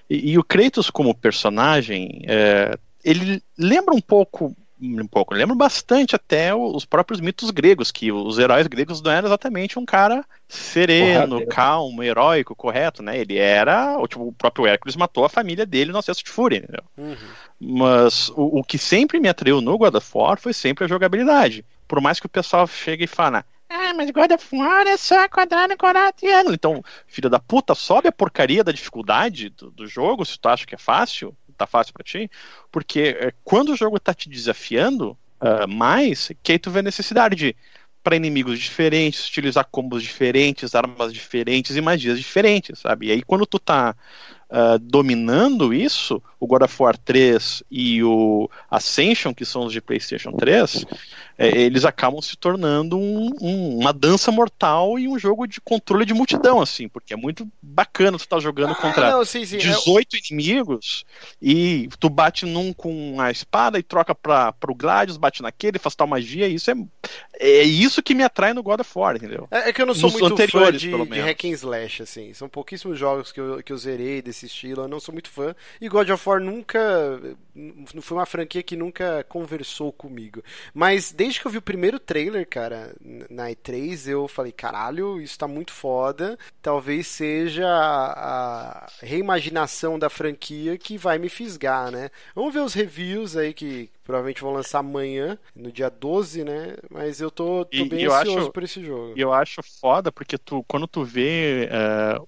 [0.09, 6.15] E, e o Kratos como personagem, é, ele lembra um pouco um pouco, lembra bastante
[6.15, 11.39] até os próprios mitos gregos, que os heróis gregos não eram exatamente um cara sereno,
[11.39, 13.17] Porra, calmo, heróico, correto, né?
[13.17, 16.83] Ele era, tipo, o próprio Hércules matou a família dele no acesso de fúria, entendeu?
[16.95, 17.15] Uhum.
[17.59, 21.65] Mas o, o, que sempre me atraiu no God of War foi sempre a jogabilidade.
[21.87, 25.27] Por mais que o pessoal chegue e fale, ah, mas God of War é só
[25.27, 26.53] quadrado quadrado.
[26.53, 30.65] Então, filho da puta, sobe a porcaria da dificuldade do, do jogo, se tu acha
[30.65, 32.29] que é fácil, tá fácil para ti,
[32.71, 36.83] porque é, quando o jogo tá te desafiando uh, mais, que aí tu vê a
[36.83, 37.55] necessidade de
[38.03, 43.07] para inimigos diferentes, utilizar combos diferentes, armas diferentes e magias diferentes, sabe?
[43.07, 43.93] E aí quando tu tá
[44.49, 49.81] uh, dominando isso, o God of War 3 e o Ascension, que são os de
[49.81, 50.85] PlayStation 3,
[51.37, 56.05] é, eles acabam se tornando um, um, uma dança mortal e um jogo de controle
[56.05, 59.45] de multidão, assim, porque é muito bacana tu estar tá jogando ah, contra não, sim,
[59.45, 59.57] sim.
[59.57, 60.19] 18 é...
[60.19, 61.05] inimigos
[61.41, 65.95] e tu bate num com a espada e troca para o Gladius, bate naquele, faz
[65.95, 66.75] tal magia, e isso é,
[67.39, 69.47] é isso que me atrai no God of War, entendeu?
[69.51, 72.33] É, é que eu não sou Nos muito fã de, de hack and slash, assim,
[72.33, 75.55] são pouquíssimos jogos que eu, que eu zerei desse estilo, eu não sou muito fã,
[75.79, 76.79] e God of War nunca,
[78.01, 80.43] foi uma franquia que nunca conversou comigo,
[80.73, 82.95] mas desde que eu vi o primeiro trailer, cara,
[83.29, 86.37] na E3, eu falei, caralho, isso tá muito foda.
[86.61, 92.09] Talvez seja a, reimaginação da franquia que vai me fisgar, né?
[92.35, 96.75] Vamos ver os reviews aí que provavelmente vão lançar amanhã, no dia 12, né?
[96.89, 99.13] Mas eu tô, tô bem ansioso acho, por esse jogo.
[99.15, 101.69] E eu acho foda, porque tu, quando tu vê.
[102.19, 102.27] Uh,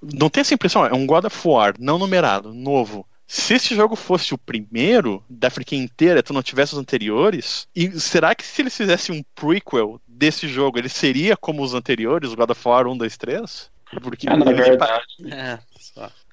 [0.00, 3.94] não tem essa impressão, é um God of War não numerado, novo se esse jogo
[3.94, 8.62] fosse o primeiro da franquia inteira, tu não tivesse os anteriores, e será que se
[8.62, 12.86] eles fizessem um prequel desse jogo, ele seria como os anteriores, o God of War
[12.86, 13.70] 1, 2, 3?
[14.02, 15.58] Porque ah, na verdade, é,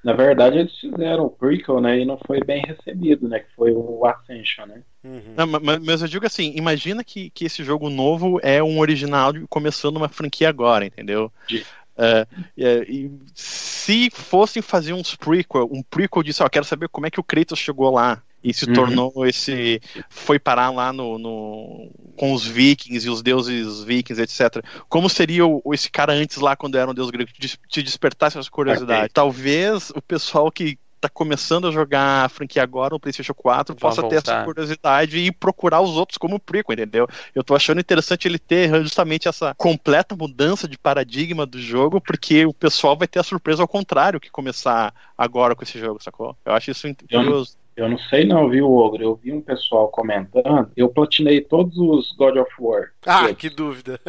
[0.04, 3.74] na verdade eles fizeram o prequel, né, e não foi bem recebido, né, que foi
[3.74, 4.82] o Ascension, né.
[5.04, 5.34] Uhum.
[5.36, 9.34] Não, mas, mas, eu digo assim, imagina que, que esse jogo novo é um original
[9.50, 11.30] começando uma franquia agora, entendeu?
[11.46, 11.66] De...
[11.98, 12.28] É,
[12.58, 17.20] e, se fossem fazer uns prequel, um prequel disso, ó, quero saber como é que
[17.20, 18.74] o Kratos chegou lá e se uhum.
[18.74, 19.82] tornou esse.
[20.08, 24.64] foi parar lá no, no, com os vikings e os deuses vikings, etc.
[24.88, 28.50] Como seria o, esse cara antes lá, quando era um deus grego, te despertasse essa
[28.50, 29.00] curiosidade?
[29.00, 29.10] Okay.
[29.14, 34.04] Talvez o pessoal que tá começando a jogar a franquia agora no PlayStation 4 possa
[34.04, 37.08] ter essa curiosidade e procurar os outros como prequel, entendeu?
[37.34, 42.46] Eu tô achando interessante ele ter justamente essa completa mudança de paradigma do jogo, porque
[42.46, 46.36] o pessoal vai ter a surpresa ao contrário que começar agora com esse jogo, sacou?
[46.46, 47.58] Eu acho isso curioso.
[47.76, 49.04] Eu não sei não, viu, Ogro?
[49.04, 50.72] Eu vi um pessoal comentando.
[50.78, 52.92] Eu platinei todos os God of War.
[53.06, 53.38] Ah, todos.
[53.38, 54.00] que dúvida.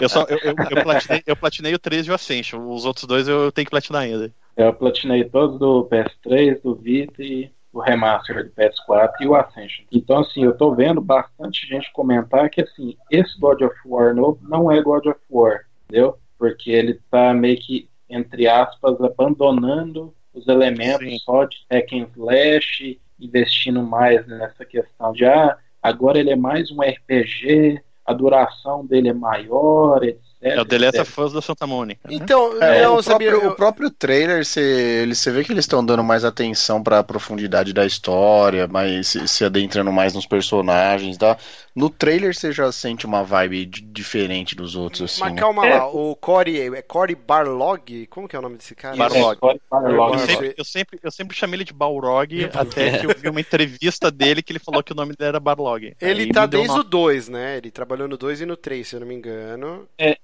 [0.00, 2.70] eu, só, eu, eu, eu, platinei, eu platinei o 3 e o Ascension.
[2.70, 4.32] Os outros dois eu tenho que platinar ainda.
[4.56, 9.84] Eu platinei todos do PS3, do Vita e o remaster do PS4 e o Ascension.
[9.92, 14.38] Então, assim, eu tô vendo bastante gente comentar que, assim, esse God of War novo
[14.42, 16.18] não é God of War, entendeu?
[16.38, 21.18] Porque ele tá meio que, entre aspas, abandonando os elementos Sim.
[21.18, 26.70] só de hack and slash, investindo mais nessa questão de, ah, agora ele é mais
[26.70, 31.42] um RPG, a duração dele é maior, etc é o The Last of Us da
[31.42, 32.00] Santa Mônica.
[32.08, 32.14] Né?
[32.14, 33.52] Então, é, não, o, sabia, próprio, eu...
[33.52, 37.72] o próprio trailer, você, você vê que eles estão dando mais atenção para a profundidade
[37.72, 41.16] da história, mas se, se, adentrando mais nos personagens.
[41.16, 41.36] Tá?
[41.74, 45.02] No trailer você já sente uma vibe diferente dos outros.
[45.02, 45.74] Assim, mas calma né?
[45.74, 48.06] lá, o Cory, é Cory Barlog?
[48.06, 48.96] Como que é o nome desse cara?
[48.96, 49.38] Barlog.
[49.42, 50.12] É, Barlog.
[50.12, 53.40] Eu, sempre, eu, sempre, eu sempre chamei ele de Balrog, até que eu vi uma
[53.40, 55.96] entrevista dele que ele falou que o nome dele era Barlog.
[56.00, 57.56] Ele Aí tá desde o 2, né?
[57.56, 59.88] Ele trabalhou no 2 e no 3, se eu não me engano.
[59.98, 60.16] É,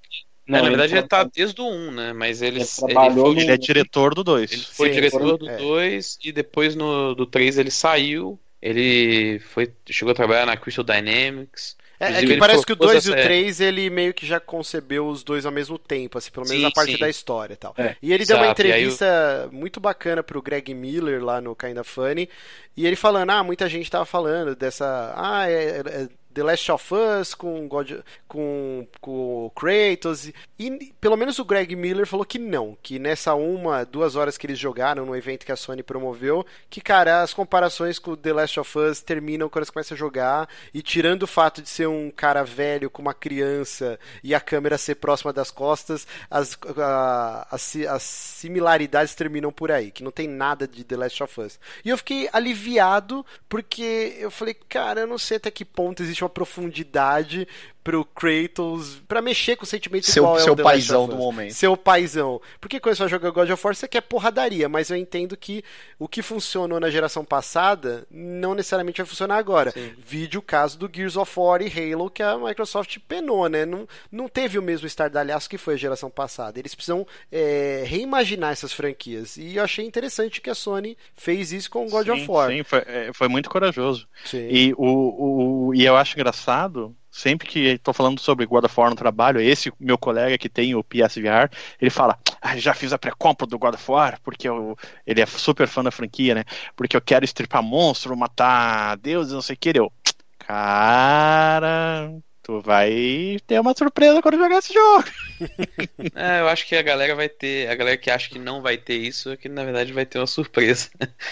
[0.46, 2.12] não, é, na verdade, ele, ele tá desde o 1, né?
[2.12, 4.52] Mas ele, ele, ele, foi, ele é diretor do 2.
[4.52, 6.28] Ele foi Sim, diretor do 2 é.
[6.28, 8.38] e depois no, do 3 ele saiu.
[8.60, 11.76] Ele foi, chegou a trabalhar na Crystal Dynamics.
[11.98, 14.26] É, é que parece que o propôs 2 e o essa- 3 ele meio que
[14.26, 16.98] já concebeu os dois ao mesmo tempo, assim, pelo menos Sim, a parte sim.
[16.98, 17.74] da história e tal.
[17.78, 17.96] É.
[18.02, 22.28] E ele deu uma entrevista muito bacana pro Greg Miller lá no Kinda Funny,
[22.76, 26.94] e ele falando, ah, muita gente tava falando dessa, ah, é, é The Last of
[26.94, 27.92] Us com God,
[28.28, 33.34] com, com Kratos, e, e pelo menos o Greg Miller falou que não, que nessa
[33.34, 37.32] uma, duas horas que eles jogaram no evento que a Sony promoveu, que, cara, as
[37.32, 41.26] comparações com The Last of Us terminam quando eles começam a jogar, e tirando o
[41.28, 45.50] fato de ser um cara velho com uma criança e a câmera ser próxima das
[45.50, 50.96] costas, as, a- as, as similaridades terminam por aí, que não tem nada de The
[50.96, 51.58] Last of Us.
[51.84, 56.23] E eu fiquei aliviado, porque eu falei, cara, eu não sei até que ponto existe
[56.24, 57.46] uma profundidade
[57.84, 61.06] pro Kratos, pra mexer com o sentimento Seu- igual é seu o The Last paizão
[61.06, 61.52] do momento.
[61.52, 62.40] Seu paizão.
[62.58, 65.62] Porque quando você vai jogar God of War, você quer porradaria, mas eu entendo que
[65.98, 69.74] o que funcionou na geração passada não necessariamente vai funcionar agora.
[69.98, 73.66] Vídeo o caso do Gears of War e Halo que a Microsoft penou, né?
[73.66, 76.58] Não, não teve o mesmo estardalhaço que foi a geração passada.
[76.58, 79.36] Eles precisam é, reimaginar essas franquias.
[79.36, 82.50] E eu achei interessante que a Sony fez isso com o God sim, of War.
[82.50, 84.08] Sim, foi, é, foi muito corajoso.
[84.24, 84.48] Sim.
[84.50, 88.90] E, o, o, e eu acho engraçado, sempre que estou falando sobre God of War
[88.90, 91.48] no trabalho, esse meu colega que tem o PSVR,
[91.80, 95.26] ele fala: ah, já fiz a pré-compra do God of War, porque eu, ele é
[95.26, 96.44] super fã da franquia, né?
[96.74, 99.72] Porque eu quero estripar monstro, matar deuses, não sei o que.
[99.74, 99.92] Eu,
[100.38, 102.10] cara,
[102.44, 105.04] tu vai ter uma surpresa quando jogar esse jogo.
[106.14, 107.68] É, eu acho que a galera vai ter.
[107.68, 110.18] A galera que acha que não vai ter isso, é que na verdade vai ter
[110.18, 110.88] uma surpresa.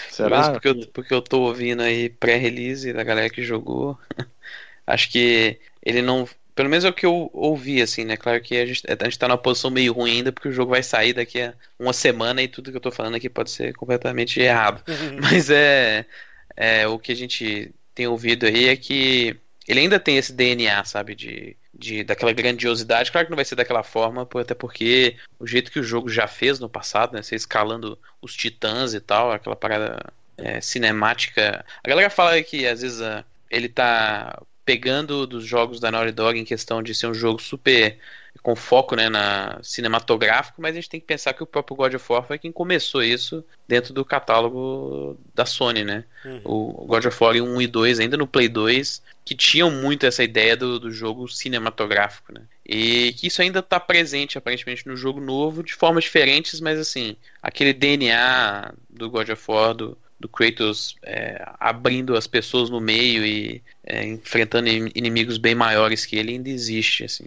[0.09, 0.51] Será?
[0.51, 3.97] porque eu, porque eu tô ouvindo aí pré-release da galera que jogou.
[4.85, 6.27] Acho que ele não.
[6.55, 8.15] Pelo menos é o que eu ouvi, assim, né?
[8.15, 10.71] Claro que a gente, a gente tá numa posição meio ruim ainda, porque o jogo
[10.71, 13.73] vai sair daqui a uma semana e tudo que eu tô falando aqui pode ser
[13.73, 14.83] completamente errado.
[15.19, 16.05] Mas é,
[16.55, 16.87] é.
[16.87, 19.35] O que a gente tem ouvido aí é que
[19.67, 21.15] ele ainda tem esse DNA, sabe?
[21.15, 23.11] De, de, daquela grandiosidade.
[23.11, 26.27] Claro que não vai ser daquela forma, até porque o jeito que o jogo já
[26.27, 27.23] fez no passado, né?
[27.23, 29.97] Você escalando os titãs e tal, aquela parada
[30.37, 31.65] é, cinemática.
[31.83, 36.39] A galera fala que às vezes a- ele tá pegando dos jogos da Naughty Dog
[36.39, 37.97] em questão de ser um jogo super
[38.41, 41.93] com foco né, na cinematográfico, mas a gente tem que pensar que o próprio God
[41.93, 46.03] of War foi quem começou isso dentro do catálogo da Sony, né?
[46.43, 50.23] O God of War 1 e 2, ainda no Play 2, que tinham muito essa
[50.23, 52.41] ideia do, do jogo cinematográfico, né?
[52.65, 57.15] E que isso ainda está presente, aparentemente, no jogo novo, de formas diferentes, mas assim,
[57.41, 63.25] aquele DNA do God of War, do, do Kratos é, abrindo as pessoas no meio
[63.25, 67.25] e é, enfrentando in- inimigos bem maiores que ele ainda existe, assim.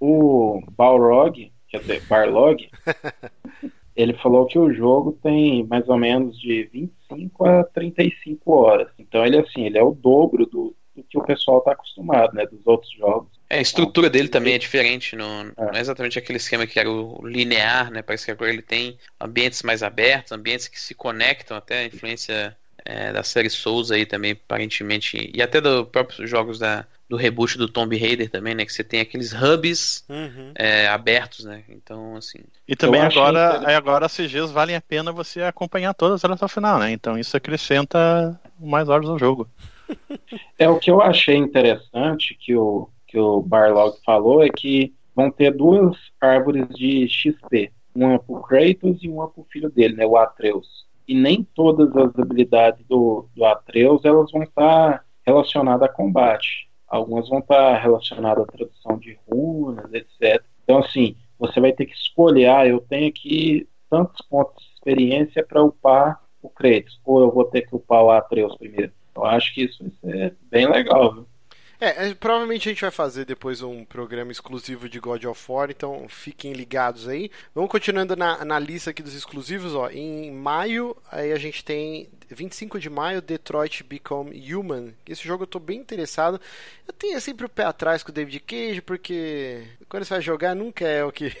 [0.00, 2.68] O Balrog, quer dizer, Barlog,
[3.94, 8.88] ele falou que o jogo tem mais ou menos de 25 a 35 horas.
[8.98, 12.44] Então ele assim, ele é o dobro do, do que o pessoal está acostumado, né,
[12.44, 13.35] dos outros jogos.
[13.48, 15.64] É, a estrutura dele também é diferente, não, É.
[15.66, 18.02] não é exatamente aquele esquema que era o linear, né?
[18.02, 22.56] Parece que agora ele tem ambientes mais abertos, ambientes que se conectam, até a influência
[22.84, 27.56] é, da série Souls aí também, aparentemente, e até dos próprios jogos da, do reboot
[27.58, 28.64] do Tomb Raider também, né?
[28.64, 30.52] Que você tem aqueles hubs Uhum.
[30.54, 31.64] é, abertos, né?
[31.68, 36.36] Então, assim, E também agora, agora as CGs valem a pena você acompanhar todas elas
[36.36, 36.90] até o final, né?
[36.92, 39.48] Então isso acrescenta mais horas ao jogo.
[40.58, 45.30] É o que eu achei interessante que o que o Barlog falou é que vão
[45.30, 50.18] ter duas árvores de XP, uma pro Kratos e uma pro filho dele, né, o
[50.18, 50.84] Atreus.
[51.08, 56.68] E nem todas as habilidades do, do Atreus elas vão estar relacionadas a combate.
[56.86, 60.44] Algumas vão estar relacionadas à tradução de runas, etc.
[60.62, 65.42] Então assim, você vai ter que escolher, ah, eu tenho aqui tantos pontos de experiência
[65.42, 68.92] para upar o Kratos, ou eu vou ter que upar o Atreus primeiro.
[69.16, 71.35] Eu acho que isso vai ser bem legal, viu?
[71.80, 75.70] É, é, provavelmente a gente vai fazer depois um programa exclusivo de God of War,
[75.70, 77.30] então fiquem ligados aí.
[77.54, 79.90] Vamos continuando na, na lista aqui dos exclusivos, ó.
[79.90, 84.92] Em maio, aí a gente tem 25 de maio, Detroit Become Human.
[85.08, 86.40] Esse jogo eu tô bem interessado.
[86.86, 90.54] Eu tenho sempre o pé atrás com o David Cage, porque quando você vai jogar
[90.54, 91.36] nunca é o que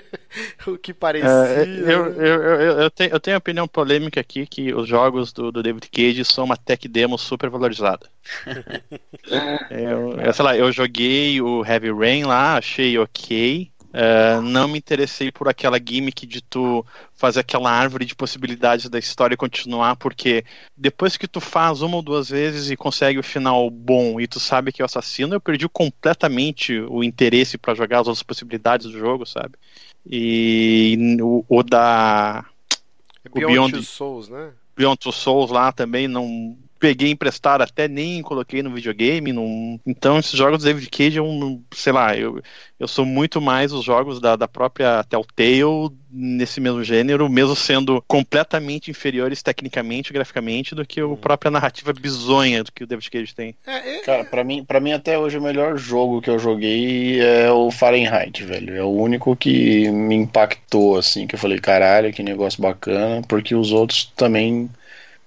[0.66, 1.28] o que parecia.
[1.28, 2.28] É, eu, né?
[2.28, 5.62] eu, eu, eu, tenho, eu tenho a opinião polêmica aqui que os jogos do, do
[5.62, 8.08] David Cage são uma tech demo super valorizada.
[9.70, 13.69] eu, eu, sei lá, eu joguei o Heavy Rain lá, achei ok.
[13.92, 19.00] Uh, não me interessei por aquela gimmick de tu fazer aquela árvore de possibilidades da
[19.00, 20.44] história continuar, porque
[20.76, 24.38] depois que tu faz uma ou duas vezes e consegue o final bom e tu
[24.38, 28.86] sabe que é o assassino, eu perdi completamente o interesse para jogar as outras possibilidades
[28.86, 29.54] do jogo, sabe?
[30.06, 32.44] E o, o da
[33.24, 34.52] É Beyond, Beyond- Two Souls, né?
[34.76, 39.32] Beyond Two Souls lá também não peguei emprestado, até nem coloquei no videogame.
[39.32, 39.78] Num...
[39.86, 42.42] Então, esses jogos do David Cage é um, sei lá, eu,
[42.78, 48.02] eu sou muito mais os jogos da, da própria Telltale nesse mesmo gênero, mesmo sendo
[48.08, 53.34] completamente inferiores tecnicamente, graficamente, do que a própria narrativa bizonha do que o David Cage
[53.34, 53.54] tem.
[53.66, 53.98] É, é...
[54.00, 57.70] Cara, pra mim, pra mim até hoje o melhor jogo que eu joguei é o
[57.70, 58.74] Fahrenheit, velho.
[58.74, 63.54] É o único que me impactou, assim, que eu falei, caralho, que negócio bacana, porque
[63.54, 64.68] os outros também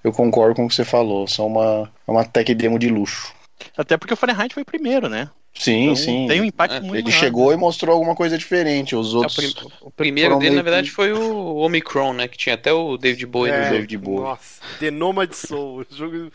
[0.04, 3.34] eu concordo com o que você falou, são uma, uma tech demo de luxo.
[3.78, 5.30] Até porque o Fahrenheit foi o primeiro, né?
[5.54, 6.28] Sim, então, sim.
[6.28, 8.96] Tem um impacto é, muito Ele chegou e mostrou alguma coisa diferente.
[8.96, 9.38] Os outros.
[9.38, 12.28] É, o, prim o, primeiro dele, na verdade, foi o Omicron, né?
[12.28, 14.22] Que tinha até o David Bowie é, no David Bowie.
[14.22, 16.32] Nossa, The Nomad Soul, jogo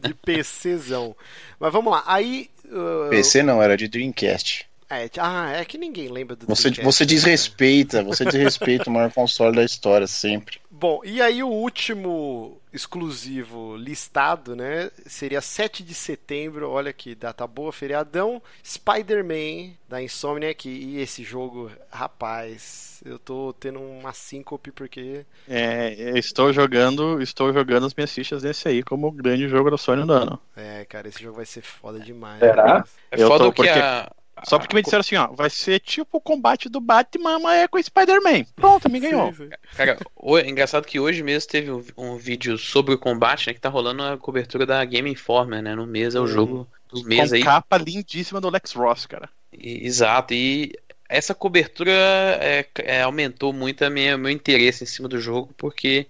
[0.00, 1.16] de PCzão.
[1.58, 2.04] Mas vamos lá.
[2.06, 2.48] Aí.
[2.66, 3.10] Uh...
[3.10, 4.66] PC não, era de Dreamcast.
[4.88, 8.04] É, ah, é que ninguém lembra do Você, Dreamcast, você desrespeita, né?
[8.04, 10.60] você desrespeita o maior console da história, sempre.
[10.76, 14.90] Bom, e aí o último exclusivo listado, né?
[15.06, 18.42] Seria 7 de setembro, olha que data boa, feriadão.
[18.64, 26.52] Spider-Man da Insomniac e esse jogo, rapaz, eu tô tendo uma síncope porque é, estou
[26.52, 30.12] jogando, estou jogando as minhas fichas nesse aí como o grande jogo da Sony do
[30.12, 30.40] ano.
[30.56, 32.40] É, cara, esse jogo vai ser foda demais.
[32.40, 32.78] Será?
[32.78, 32.84] Né?
[33.12, 33.72] É foda porque...
[33.72, 34.10] que a
[34.44, 37.68] só porque me disseram assim, ó, vai ser tipo o combate do Batman, mas é
[37.68, 38.44] com o Spider-Man.
[38.56, 39.32] Pronto, me ganhou.
[39.32, 39.50] Sim, sim.
[39.76, 43.54] Cara, o, é engraçado que hoje mesmo teve um, um, vídeo sobre o combate, né,
[43.54, 47.04] que tá rolando a cobertura da Game Informer, né, no mês é o jogo do
[47.04, 47.42] mês com aí.
[47.42, 49.28] capa lindíssima do Lex Ross, cara.
[49.52, 50.72] E, exato, e
[51.08, 56.06] essa cobertura é, é, aumentou muito a minha, meu interesse em cima do jogo, porque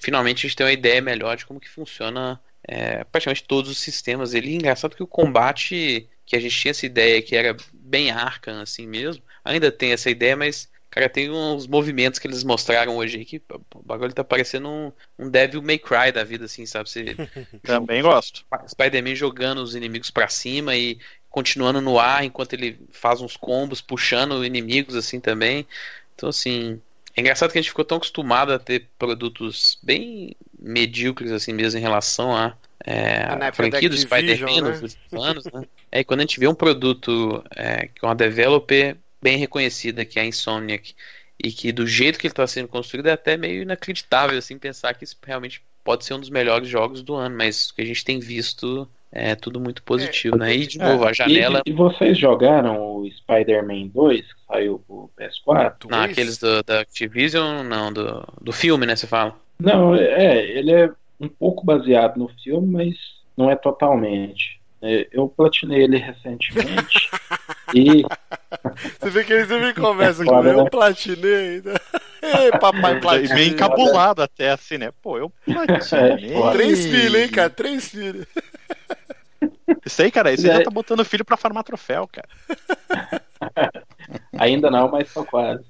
[0.00, 3.78] finalmente a gente tem uma ideia melhor de como que funciona é, praticamente todos os
[3.78, 4.34] sistemas.
[4.34, 8.10] Ele é engraçado que o combate que a gente tinha essa ideia que era bem
[8.10, 12.96] Arkham assim mesmo, ainda tem essa ideia, mas cara, tem uns movimentos que eles mostraram
[12.96, 13.42] hoje aí que
[13.74, 16.88] o bagulho tá parecendo um, um Devil May Cry da vida, assim, sabe?
[16.88, 17.16] Você,
[17.64, 18.44] Também gosto.
[18.68, 20.98] Spider-Man jogando os inimigos para cima e
[21.30, 25.66] continuando no ar enquanto ele faz uns combos, puxando inimigos assim também.
[26.14, 26.78] Então, assim,
[27.16, 31.78] é engraçado que a gente ficou tão acostumado a ter produtos bem medíocres assim mesmo
[31.78, 32.54] em relação a
[32.84, 34.70] é, a franquia do Spider-Man né?
[34.70, 35.64] nos últimos anos, né?
[35.90, 40.22] É, quando a gente vê um produto é, com uma developer bem reconhecida, que é
[40.22, 40.94] a Insomniac,
[41.42, 44.94] e que do jeito que ele está sendo construído é até meio inacreditável assim pensar
[44.94, 47.84] que isso realmente pode ser um dos melhores jogos do ano, mas o que a
[47.84, 50.56] gente tem visto é tudo muito positivo, é, né?
[50.56, 51.60] E de novo, a janela.
[51.66, 55.90] E, e vocês jogaram o Spider-Man 2, que saiu pro PS4?
[55.90, 58.96] Não, aqueles do, da Activision, não, do, do filme, né?
[58.96, 59.36] Você fala?
[59.60, 60.90] Não, é, ele é
[61.22, 62.96] um pouco baseado no filme, mas
[63.36, 64.60] não é totalmente.
[64.84, 67.08] É, eu platinei ele recentemente
[67.72, 68.02] e.
[68.98, 71.62] Você vê que ele sempre começa com eu platinei.
[71.62, 71.74] Né?
[72.20, 73.34] Ei, papai platinei.
[73.34, 74.90] Bem encabulado até assim, né?
[75.00, 76.34] Pô, eu platinei.
[76.34, 77.50] É, Três filhos, hein, cara?
[77.50, 78.26] Três filhos.
[79.86, 82.28] Isso aí, cara, isso aí já tá botando filho pra farmar troféu, cara.
[84.38, 85.64] Ainda não, mas só quase.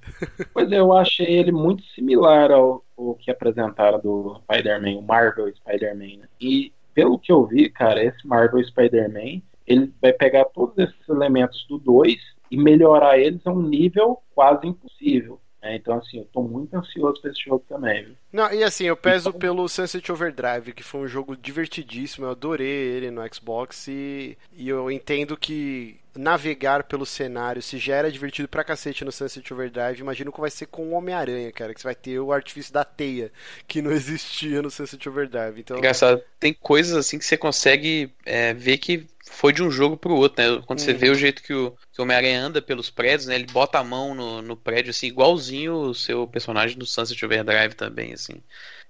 [0.53, 5.55] Pois é, eu achei ele muito similar ao, ao que apresentaram do Spider-Man, o Marvel
[5.55, 6.18] Spider-Man.
[6.18, 6.28] Né?
[6.40, 11.66] E pelo que eu vi, cara, esse Marvel Spider-Man, ele vai pegar todos esses elementos
[11.68, 12.16] do 2
[12.51, 15.40] e melhorar eles a um nível quase impossível.
[15.62, 18.16] É, então, assim, eu tô muito ansioso pra esse jogo também, viu?
[18.32, 19.38] Não, e assim, eu peso então...
[19.38, 24.68] pelo Sunset Overdrive, que foi um jogo divertidíssimo, eu adorei ele no Xbox e, e
[24.68, 30.00] eu entendo que navegar pelo cenário, se já era divertido pra cacete no Sunset Overdrive,
[30.00, 32.84] imagino que vai ser com o Homem-Aranha, cara, que você vai ter o artifício da
[32.84, 33.32] teia,
[33.66, 35.60] que não existia no Sunset Overdrive.
[35.60, 35.78] Então...
[35.78, 40.14] Engraçado, tem coisas assim que você consegue é, ver que foi de um jogo pro
[40.14, 40.62] outro, né?
[40.66, 43.34] Quando você vê o jeito que o, que o Homem-Aranha anda pelos prédios, né?
[43.36, 47.74] Ele bota a mão no, no prédio, assim, igualzinho o seu personagem no Sunset Overdrive
[47.74, 48.42] também, assim.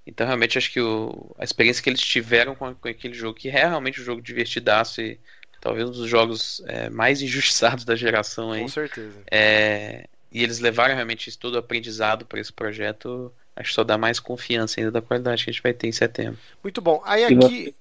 [0.06, 3.48] Então, realmente, acho que o, a experiência que eles tiveram com, com aquele jogo, que
[3.48, 5.18] é realmente um jogo divertidaço e
[5.60, 8.62] talvez um dos jogos é, mais injustiçados da geração aí.
[8.62, 9.22] Com certeza.
[9.30, 13.32] É, e eles levaram realmente isso todo aprendizado para esse projeto.
[13.54, 15.92] Acho que só dá mais confiança ainda da qualidade que a gente vai ter em
[15.92, 16.38] setembro.
[16.62, 17.02] Muito bom.
[17.04, 17.74] Aí aqui.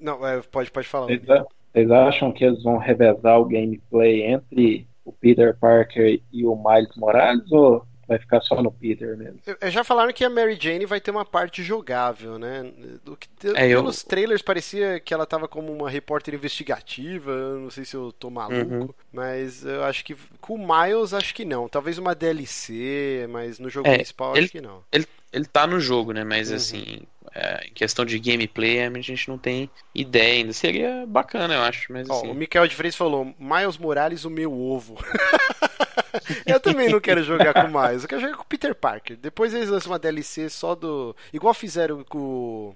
[0.00, 1.06] Não, é, pode, pode falar.
[1.06, 1.22] Vocês,
[1.72, 6.94] vocês acham que eles vão revezar o gameplay entre o Peter Parker e o Miles
[6.96, 7.50] Morales?
[7.50, 9.38] Ou vai ficar só no Peter mesmo.
[9.68, 12.70] Já falaram que a Mary Jane vai ter uma parte jogável, né?
[13.04, 14.08] Do que, é, pelos eu...
[14.08, 18.74] trailers parecia que ela tava como uma repórter investigativa, não sei se eu tô maluco,
[18.74, 18.88] uhum.
[19.12, 21.68] mas eu acho que com o Miles acho que não.
[21.68, 24.82] Talvez uma DLC, mas no jogo é, principal ele, acho que não.
[24.92, 26.24] Ele, ele tá no jogo, né?
[26.24, 26.56] Mas uhum.
[26.56, 27.02] assim,
[27.34, 30.52] é, em questão de gameplay, a gente não tem ideia ainda.
[30.52, 31.90] Seria bacana, eu acho.
[31.92, 32.28] Mas, assim...
[32.28, 34.98] O Mikael de Freitas falou: Miles Morales, o meu ovo.
[36.44, 39.16] eu também não quero jogar com Miles, eu quero jogar com o Peter Parker.
[39.16, 41.16] Depois eles lançam uma DLC só do.
[41.32, 42.74] Igual fizeram com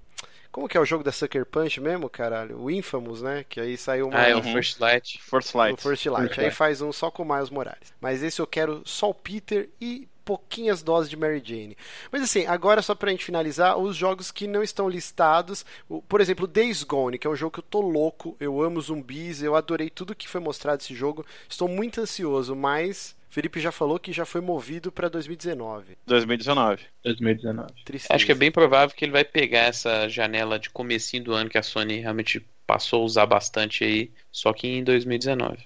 [0.50, 2.58] Como que é o jogo da Sucker Punch mesmo, caralho?
[2.58, 3.44] O Infamous, né?
[3.46, 4.18] Que aí saiu uma.
[4.18, 5.20] Ah, é o First Light.
[5.22, 5.78] First Light.
[5.78, 6.28] O First Light.
[6.28, 6.56] First aí Light.
[6.56, 7.92] faz um só com o Miles Morales.
[8.00, 11.76] Mas esse eu quero só o Peter e pouquinhas doses de Mary Jane.
[12.10, 15.64] Mas assim, agora só pra gente finalizar, os jogos que não estão listados,
[16.08, 19.40] por exemplo, Days Gone, que é um jogo que eu tô louco, eu amo zumbis,
[19.40, 24.00] eu adorei tudo que foi mostrado desse jogo, estou muito ansioso, mas Felipe já falou
[24.00, 25.96] que já foi movido pra 2019.
[26.04, 26.82] 2019.
[27.04, 27.68] 2019.
[27.84, 28.14] Tristeza.
[28.14, 31.48] Acho que é bem provável que ele vai pegar essa janela de comecinho do ano
[31.48, 35.58] que a Sony realmente passou a usar bastante aí, só que em 2019.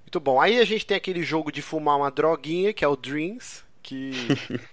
[0.00, 0.40] Muito bom.
[0.40, 4.12] Aí a gente tem aquele jogo de fumar uma droguinha, que é o Dreams, que...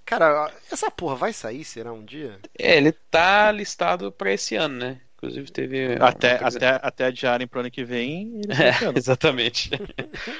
[0.05, 2.39] Cara, essa porra vai sair, será um dia?
[2.57, 5.01] É, ele tá listado pra esse ano, né?
[5.17, 5.97] Inclusive teve.
[6.01, 8.41] Até, até, até adiarem pro ano que vem.
[8.43, 8.97] Ele É, tá ficando.
[8.99, 9.69] exatamente.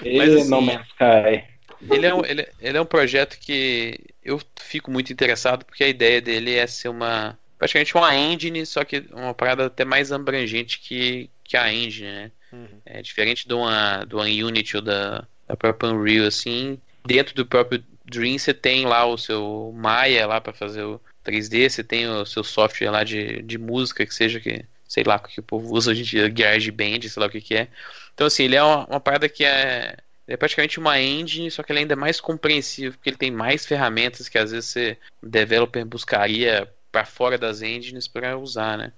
[0.03, 1.45] E Mas, assim, No Man's Sky.
[1.89, 5.88] Ele é, um, ele, ele é um projeto que eu fico muito interessado porque a
[5.88, 7.38] ideia dele é ser uma.
[7.57, 12.32] praticamente uma engine, só que uma parada até mais abrangente que, que a engine, né?
[12.51, 12.82] Uhum.
[12.86, 16.80] É diferente de uma, de uma Unity ou da, da própria Unreal, assim.
[17.05, 17.84] Dentro do próprio
[18.14, 22.26] Dream você tem lá o seu Maya lá para fazer o 3D, você tem o
[22.26, 25.91] seu software lá de, de música, que seja que, sei lá, que o povo usa
[25.91, 27.68] hoje em dia, GarageBand, sei lá o que que é.
[28.14, 29.97] Então, assim, ele é uma, uma parada que é,
[30.28, 33.66] é praticamente uma engine, só que ele ainda é mais compreensível, porque ele tem mais
[33.66, 38.93] ferramentas que às vezes você, o developer, buscaria para fora das engines para usar, né?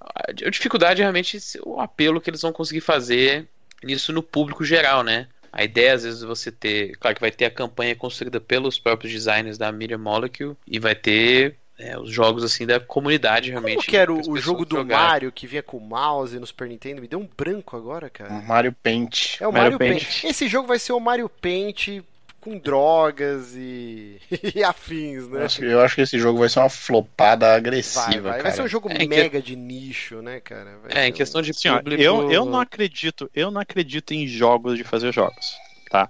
[0.00, 3.48] A dificuldade é realmente o apelo que eles vão conseguir fazer
[3.82, 5.28] nisso no público geral, né?
[5.52, 6.96] A ideia, às vezes, você ter.
[6.98, 10.94] Claro que vai ter a campanha construída pelos próprios designers da Media Molecule e vai
[10.94, 13.76] ter é, os jogos assim da comunidade realmente.
[13.76, 15.06] Como que era o, jogo do jogarem.
[15.06, 17.00] Mario que vinha com o mouse no Super Nintendo?
[17.00, 18.30] Me deu um branco agora, cara.
[18.42, 19.40] Mario Paint.
[19.40, 20.04] É o Mario, Mario Paint.
[20.04, 20.24] Paint.
[20.24, 22.02] Esse jogo vai ser o Mario Paint
[22.48, 24.20] com drogas e,
[24.54, 25.40] e afins, né?
[25.40, 28.32] Eu acho- Eu acho que esse jogo vai ser uma flopada Vai, agressiva, vai.
[28.32, 28.42] cara.
[28.42, 30.78] Vai ser um jogo É, em que- mega de nicho, né, cara?
[30.82, 32.02] Vai É, em questão um- de Assim, público.
[32.02, 35.56] eu, eu não acredito, eu não acredito em jogos de fazer jogos,
[35.90, 36.08] tá?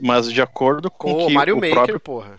[0.00, 2.38] Mas de acordo com Com o que Mario o Maker, próprio porra.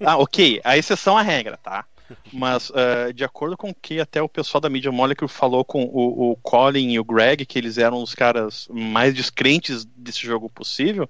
[0.00, 1.84] Ah, ok, a exceção à regra, tá?
[2.32, 5.84] Mas eh, de acordo com o que até o pessoal da Media Molecule falou com
[5.84, 10.48] o, o Colin e o Greg, que eles eram os caras mais descrentes desse jogo
[10.50, 11.08] possível,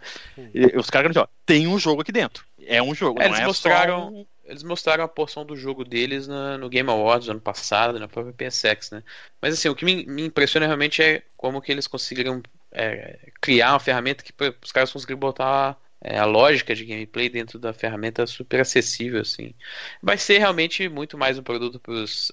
[0.55, 2.45] e- os caras disseram, tem um jogo aqui dentro.
[2.67, 5.57] É um jogo, É, não eles é só mostraram- um- Eles mostraram a porção do
[5.57, 9.03] jogo deles na- no Game Awards ano passado, na própria PSX, né?
[9.43, 12.41] Mas assim, o que me, me impressiona realmente é como que eles conseguiram
[12.71, 14.33] é, criar uma ferramenta que
[14.63, 19.55] os caras conseguiram botar é, a lógica de gameplay dentro da ferramenta super acessível, assim.
[20.03, 22.31] Vai ser realmente muito mais um produto para os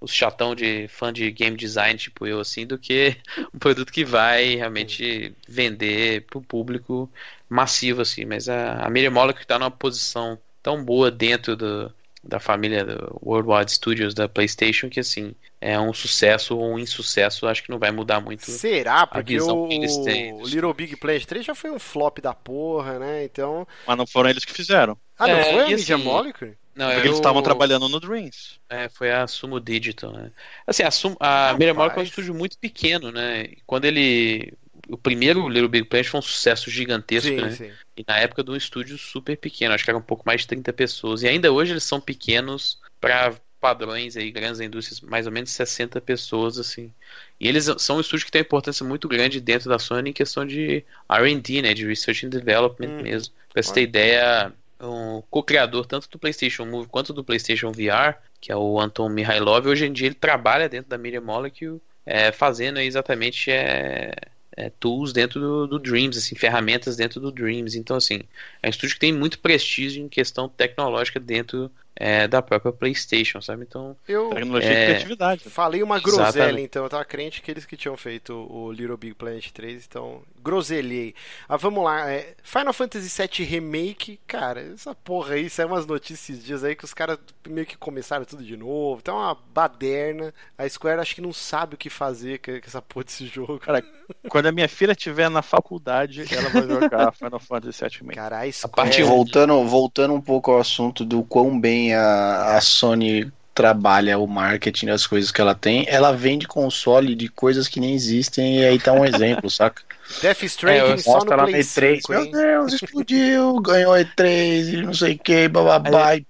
[0.00, 3.16] os chatão de fã de game design, tipo eu, assim, do que
[3.54, 7.10] um produto que vai realmente vender pro público
[7.48, 8.24] massivo, assim.
[8.24, 11.92] Mas a, a Media Molecule está numa posição tão boa dentro do,
[12.26, 17.46] da família do Worldwide Studios da PlayStation que, assim, é um sucesso ou um insucesso,
[17.46, 18.50] acho que não vai mudar muito.
[18.50, 19.06] Será?
[19.06, 20.32] Porque visão o, que eles têm.
[20.32, 23.24] o Little Big Planet 3 já foi um flop da porra, né?
[23.24, 23.66] Então.
[23.86, 24.98] Mas não foram eles que fizeram.
[25.18, 26.54] Ah, não É, foi a Media assim, Molecule?
[26.74, 28.58] Não, Porque eu- eles estavam trabalhando no Dreams.
[28.68, 30.30] É, foi a Sumo Digital, né?
[30.66, 33.48] Assim, a, Sumo, a Media Molecule é um estúdio muito pequeno, né?
[33.66, 34.52] Quando ele...
[34.88, 37.50] O primeiro Little Big Planet foi um sucesso gigantesco, Sim, né?
[37.50, 37.72] sim.
[37.96, 40.48] E na época de um estúdio super pequeno, acho que era um pouco mais de
[40.48, 41.22] 30 pessoas.
[41.22, 46.00] E ainda hoje eles são pequenos para padrões aí, grandes indústrias, mais ou menos 60
[46.00, 46.92] pessoas, assim.
[47.40, 50.12] E eles são um estúdio que tem uma importância muito grande dentro da Sony em
[50.12, 51.74] questão de R&D, né?
[51.74, 53.02] De Research and Development Hum.
[53.02, 53.34] mesmo.
[53.52, 58.52] Pra você ter ideia, um co-criador tanto do PlayStation Move quanto do PlayStation VR, que
[58.52, 62.78] é o Anton Mihailov, hoje em dia ele trabalha dentro da Media Molecule, é, fazendo
[62.78, 64.12] exatamente é,
[64.56, 67.76] é, tools dentro do, do Dreams, assim, ferramentas dentro do Dreams.
[67.76, 68.22] Então, assim,
[68.62, 73.40] é um estúdio que tem muito prestígio em questão tecnológica dentro é, da própria PlayStation,
[73.40, 73.64] sabe?
[73.64, 74.82] Então, Eu Tecnologia É.
[74.82, 75.44] e criatividade.
[75.48, 76.62] falei uma groselha, Exatamente.
[76.64, 76.84] então.
[76.84, 81.14] Eu tava crente que eles que tinham feito o Little Big Planet 3, então groselhei.
[81.48, 82.10] Ah, vamos lá.
[82.10, 86.84] é, Final Fantasy VII Remake, cara, essa porra aí, saiu umas notícias dias aí que
[86.84, 87.18] os caras
[87.48, 89.02] meio que começaram tudo de novo.
[89.04, 90.32] É uma baderna.
[90.58, 93.58] A Square acho que não sabe o que fazer com essa porra desse jogo.
[93.58, 93.82] Cara,
[94.28, 98.16] quando a minha filha estiver na faculdade, ela vai jogar Final Fantasy VII Remake.
[98.16, 98.74] Cara, a Square...
[98.76, 99.06] parte um.
[99.06, 104.86] Voltando, voltando um pouco ao assunto do quão bem a, a Sony trabalha o marketing
[104.86, 108.78] das coisas que ela tem, ela vende console de coisas que nem existem e aí
[108.78, 109.82] tá um exemplo, saca?
[110.20, 112.30] Death Stranding É, só no Play no E3, 5, meu?
[112.30, 116.26] Deus, explodiu, ganhou E3 e não sei o que, bababá, e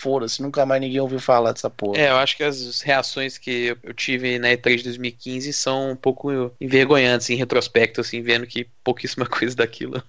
[0.00, 2.00] foda-se, nunca mais ninguém ouviu falar dessa porra.
[2.00, 5.96] É, eu acho que as reações que eu tive na E3 de 2015 são um
[5.96, 10.02] pouco envergonhantes em retrospecto, assim, vendo que pouquíssima coisa daquilo.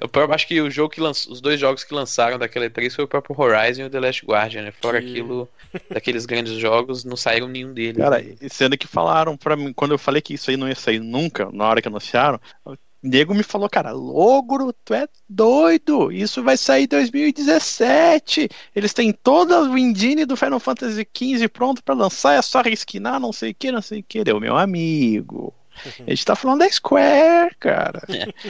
[0.00, 1.26] Eu próprio, acho que o jogo que lanç...
[1.26, 4.26] os dois jogos que lançaram daquela E3 foi o próprio Horizon e o The Last
[4.26, 4.72] Guardian, né?
[4.72, 5.48] Fora Que- aquilo,
[5.90, 8.02] daqueles grandes jogos, não saíram nenhum deles.
[8.02, 10.98] Cara, sendo que falaram pra mim, quando eu falei que isso aí não ia sair
[11.00, 12.40] nunca, na hora que anunciaram,
[13.04, 18.48] nego me falou, cara, Logro, tu é doido, isso vai sair em 2017.
[18.74, 23.20] Eles têm toda a engine do Final Fantasy XV pronto pra lançar, é só reskinar,
[23.20, 24.24] não sei o que, não sei o que.
[24.24, 25.52] Deu, meu amigo.
[26.06, 28.02] A gente tá falando da Square, cara.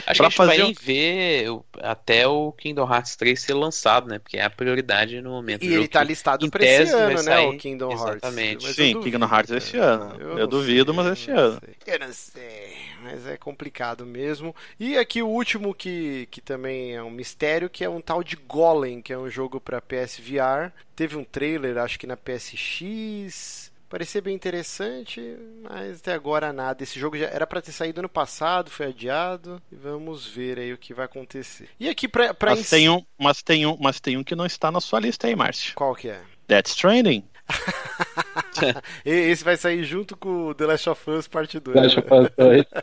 [0.07, 1.47] Acho que pra a gente vai um- ver
[1.81, 4.19] até o Kingdom Hearts 3 ser lançado, né?
[4.19, 5.63] Porque é a prioridade no momento.
[5.63, 7.39] E ele tá que- listado em pra esse ano, né?
[7.39, 8.05] O Kingdom Hearts.
[8.15, 8.73] Exatamente.
[8.73, 9.91] Sim, eu Kingdom Hearts é esse cara.
[9.95, 10.21] ano.
[10.21, 11.59] Eu não duvido, sei, mas é esse eu ano.
[11.65, 11.93] sei.
[11.95, 14.55] Eu não sei, mas é complicado mesmo.
[14.79, 18.35] E aqui o último que, que também é um mistério, que é um tal de
[18.35, 20.71] Golem, que é um jogo pra PS VR.
[20.95, 23.64] Teve um trailer, acho que na PSX.
[23.95, 25.21] Parecia bem interessante,
[25.63, 26.83] mas até agora nada.
[26.83, 29.61] Esse jogo já era pra ter saído ano passado, foi adiado.
[29.71, 31.69] E vamos ver aí o que vai acontecer.
[31.79, 34.35] E aqui pra, pra Mas ens- tem, um, mas, tem um, mas tem um que
[34.35, 35.73] não está na sua lista aí, Márcio.
[35.75, 36.19] Qual que é?
[36.45, 37.23] Death Stranding.
[39.05, 41.79] Esse vai sair junto com o The Last of Us Parte 2.
[41.79, 42.65] Deixa eu fazer dois.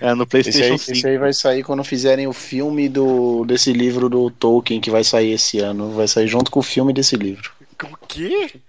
[0.00, 0.92] É, no Esse PlayStation aí, 5.
[0.92, 5.02] esse aí vai sair quando fizerem o filme do, desse livro do Tolkien que vai
[5.02, 5.92] sair esse ano.
[5.92, 7.50] Vai sair junto com o filme desse livro.
[7.82, 8.60] O quê?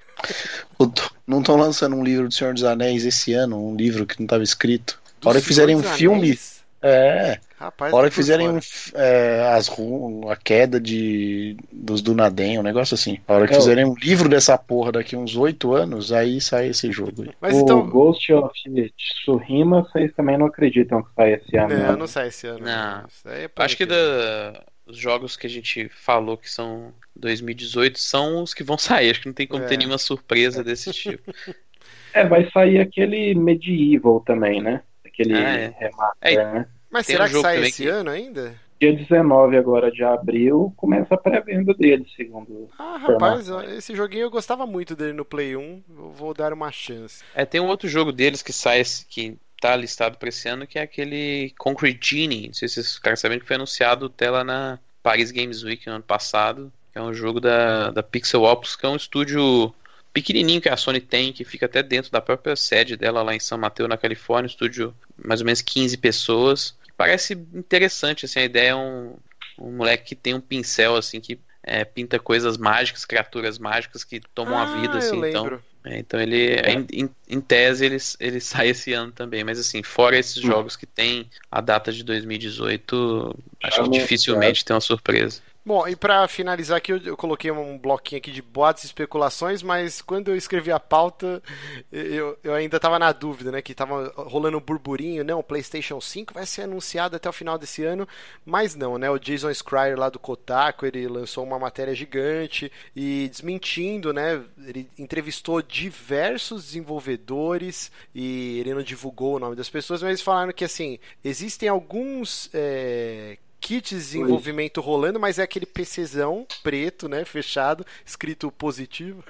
[1.28, 4.26] Não estão lançando um livro do Senhor dos Anéis esse ano, um livro que não
[4.26, 5.00] estava escrito.
[5.22, 6.28] Do A hora que fizerem um filme.
[6.28, 6.60] Anéis?
[6.82, 8.60] É, Rapaz, a hora que fizerem um,
[8.94, 13.20] é, as a queda de dos Dunaden, um negócio assim.
[13.28, 16.70] A hora que É, fizerem um livro dessa porra daqui uns oito anos, aí sai
[16.70, 17.24] esse jogo.
[17.24, 17.32] aí.
[17.42, 17.86] Mas o então.
[17.90, 18.54] Ghost of
[18.96, 21.70] Tsushima, vocês também não acreditam que sai esse ano.
[21.78, 21.96] Não, né?
[21.98, 22.66] não sai esse ano.
[22.66, 23.06] Não.
[23.08, 28.00] Isso aí é Acho que da, os jogos que a gente falou que são 2018
[28.00, 29.12] são os que vão sair.
[29.12, 29.68] Acho que não tem como É.
[29.68, 31.32] ter nenhuma surpresa desse tipo.
[32.12, 34.82] É, vai sair aquele Medieval também, né?
[35.06, 35.74] Aquele Ah, é.
[35.78, 36.54] remaster, É.
[36.54, 36.68] né?
[36.90, 38.56] Mas tem será um que sai esse que- ano ainda?
[38.82, 42.68] Dia 19 agora de abril começa a pré-venda dele, segundo.
[42.80, 43.48] Ah, rapaz,
[43.78, 45.84] esse joguinho eu gostava muito dele no Play 1.
[45.88, 47.24] Eu vou dar uma chance.
[47.36, 50.66] É, tem um outro jogo deles que sai esse- que tá listado pra esse ano,
[50.66, 52.48] que é aquele Concrete Genie.
[52.48, 55.86] Não sei se vocês ficaram sabendo que foi anunciado até lá na Paris Games Week
[55.88, 56.74] no ano passado.
[56.92, 59.74] Que é um jogo da, da Pixel Opus, que é um estúdio
[60.14, 63.40] pequenininho que a Sony tem, que fica até dentro da própria sede dela lá em
[63.40, 64.48] São Mateus, na Califórnia.
[64.48, 66.76] Um estúdio mais ou menos 15 pessoas.
[66.98, 69.16] Parece interessante, assim, a ideia é um,
[69.58, 74.20] um moleque que tem um pincel, assim, que é, pinta coisas mágicas, criaturas mágicas que
[74.34, 75.60] tomam ah, a vida, eu assim, então...
[75.86, 79.46] É, então ele, em, em- em tese, ele, ele sai esse ano também.
[79.46, 84.74] Mas assim, fora esses jogos que tem a data de 2018, acho que dificilmente tem
[84.74, 85.42] uma surpresa.
[85.70, 90.02] Bom, e pra finalizar aqui, eu, coloquei um bloquinho aqui de boatos e especulações, mas
[90.02, 91.44] quando eu escrevi a pauta,
[91.92, 93.62] eu, eu ainda tava na dúvida, né?
[93.62, 97.56] Que tava rolando um burburinho, não, o PlayStation 5 vai ser anunciado até o final
[97.56, 98.08] desse ano,
[98.44, 99.12] mas não, né?
[99.12, 104.44] O Jason Schreier lá do Kotaku, ele lançou uma matéria gigante e desmentindo, né?
[104.66, 110.52] Ele entrevistou diversos desenvolvedores e ele não divulgou o nome das pessoas, mas eles falaram
[110.52, 112.50] que, assim, existem alguns...
[112.56, 119.24] é, kit de desenvolvimento rolando, mas é aquele PCzão preto, né, fechado, escrito positivo.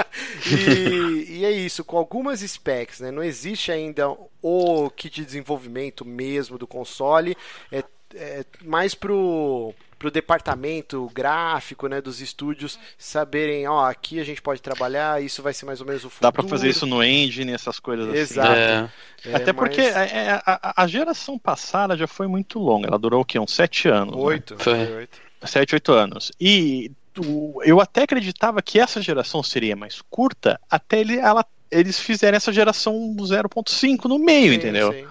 [0.50, 3.10] e, e é isso, com algumas specs, né?
[3.10, 4.08] Não existe ainda
[4.42, 7.36] o kit de desenvolvimento mesmo do console,
[7.72, 14.40] é, é mais pro pro departamento gráfico, né, dos estúdios saberem, ó, aqui a gente
[14.40, 16.22] pode trabalhar, isso vai ser mais ou menos o futuro.
[16.22, 18.50] Dá pra fazer isso no engine, essas coisas Exato.
[18.52, 18.60] assim.
[18.60, 18.88] É,
[19.32, 22.86] É, Até porque mas- é, é, a, a geração passada já foi muito longa.
[22.88, 23.38] Ela durou o quê?
[23.38, 24.14] Uns sete anos.
[24.14, 24.22] né?
[24.22, 24.86] Oito, Foi.
[24.86, 25.18] foi oito.
[25.44, 26.30] Sete, oito anos.
[26.40, 31.98] E o- eu até acreditava que essa geração seria mais curta até ele, ela, eles
[31.98, 34.92] fizerem essa geração 0.5 no meio, Sim, entendeu?
[34.92, 35.06] sim.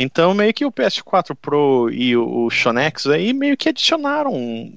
[0.00, 4.32] Então meio que o PS4 Pro e o, o Xonex aí meio que adicionaram,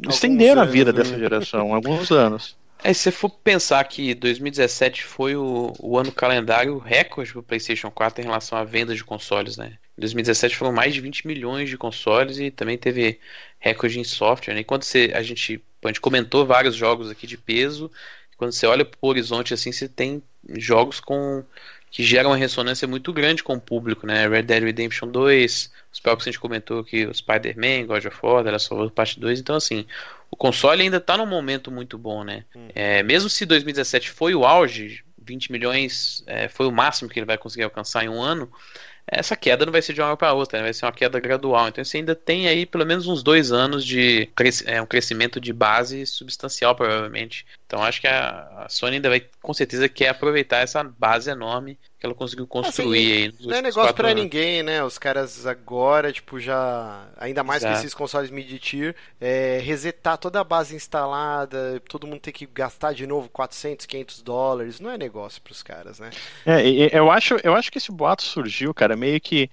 [0.09, 0.97] estenderam a anos, vida né?
[0.97, 2.57] dessa geração, alguns anos.
[2.83, 7.91] É, se você for pensar que 2017 foi o, o ano calendário recorde pro PlayStation
[7.91, 9.77] 4 em relação à venda de consoles, né?
[9.95, 13.19] Em 2017 foram mais de 20 milhões de consoles e também teve
[13.59, 14.61] recorde em software, né?
[14.61, 17.91] E quando você, a gente, a gente comentou vários jogos aqui de peso,
[18.35, 20.23] quando você olha pro horizonte assim, você tem
[20.57, 21.43] jogos com
[21.91, 24.25] que geram uma ressonância muito grande com o público, né?
[24.25, 28.17] Red Dead Redemption 2, os próprios que a gente comentou aqui, o Spider-Man, God of
[28.23, 29.85] War, of Us Parte 2, então assim,
[30.31, 32.45] o console ainda tá num momento muito bom, né?
[32.73, 37.25] É, mesmo se 2017 foi o auge, 20 milhões é, foi o máximo que ele
[37.25, 38.49] vai conseguir alcançar em um ano,
[39.07, 40.65] essa queda não vai ser de uma hora para outra, né?
[40.65, 41.67] vai ser uma queda gradual.
[41.67, 44.29] Então você ainda tem aí pelo menos uns dois anos de
[44.65, 47.45] é, um crescimento de base substancial, provavelmente.
[47.65, 51.77] Então acho que a, a Sony ainda vai, com certeza, quer aproveitar essa base enorme
[52.01, 54.83] que ela conseguiu construir assim, Não é negócio para ninguém, né?
[54.83, 57.05] Os caras agora, tipo, já.
[57.15, 57.75] Ainda mais Exato.
[57.75, 62.93] com esses consoles mid-tier, é, resetar toda a base instalada, todo mundo tem que gastar
[62.95, 64.79] de novo 400, 500 dólares.
[64.79, 66.09] Não é negócio pros caras, né?
[66.43, 69.47] É, eu acho, eu acho que esse boato surgiu, cara, meio que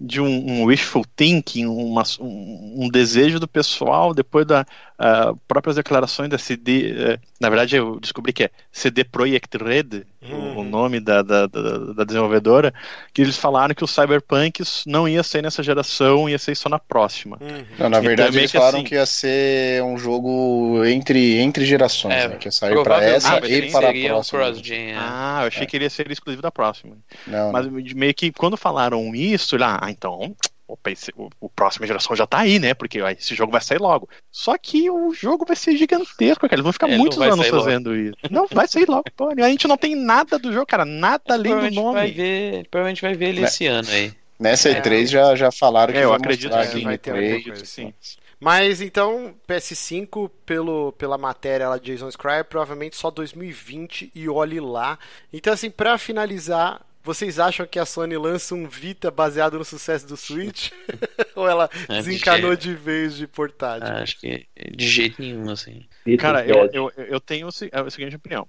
[0.00, 4.62] de um, um wishful thinking, uma, um, um, desejo do pessoal depois da
[4.98, 6.92] uh, próprias declarações da CD.
[6.92, 10.58] Uh, na verdade, eu descobri que é CD Projekt Red, uhum.
[10.58, 12.72] o nome da, da, da, da, desenvolvedora,
[13.12, 16.78] que eles falaram que o Cyberpunk não ia ser nessa geração, ia ser só na
[16.78, 17.38] próxima.
[17.40, 17.64] Uhum.
[17.78, 22.28] Não, na verdade, eles falaram assim, que ia ser um jogo entre, entre gerações, é,
[22.28, 22.36] né?
[22.36, 24.42] Que ia sair para essa e para a próxima.
[24.42, 24.94] Um é.
[24.96, 25.66] ah, eu achei é.
[25.66, 26.96] que ele ia ser exclusivo da próxima.
[27.26, 27.82] Não, Mas não.
[27.94, 30.34] meio que quando falaram isso, lá, ah, então
[30.68, 32.74] o, o, próxima geração já tá aí, né?
[32.74, 34.08] Porque ó, esse jogo vai sair logo.
[34.30, 36.54] Só que o jogo vai ser gigantesco, cara.
[36.54, 38.00] Eles vão ficar é, muitos anos fazendo logo.
[38.00, 38.16] isso.
[38.30, 39.28] Não, vai sair logo, pô.
[39.28, 40.84] A gente não tem nada do jogo, cara.
[40.84, 41.94] Nada além do nome.
[41.94, 43.46] Vai ver, provavelmente vai ver ele né?
[43.46, 44.12] esse ano aí.
[44.38, 45.06] Nessa E3 é.
[45.06, 47.92] já, já falaram que é, eu acredito que vai ter alguma coisa, sim.
[48.40, 54.58] Mas então, PS5, pelo, pela matéria lá de Jason Schreier, provavelmente só 2020 e olhe
[54.58, 54.98] lá.
[55.32, 60.06] Então, assim, para finalizar, vocês acham que a Sony lança um Vita baseado no sucesso
[60.06, 60.70] do Switch?
[61.34, 63.88] Ou ela é, desencanou de, de, vez de portátil?
[63.88, 65.84] Ah, acho que de jeito nenhum, assim.
[66.18, 68.46] Cara, eu, eu, eu tenho a seguinte opinião.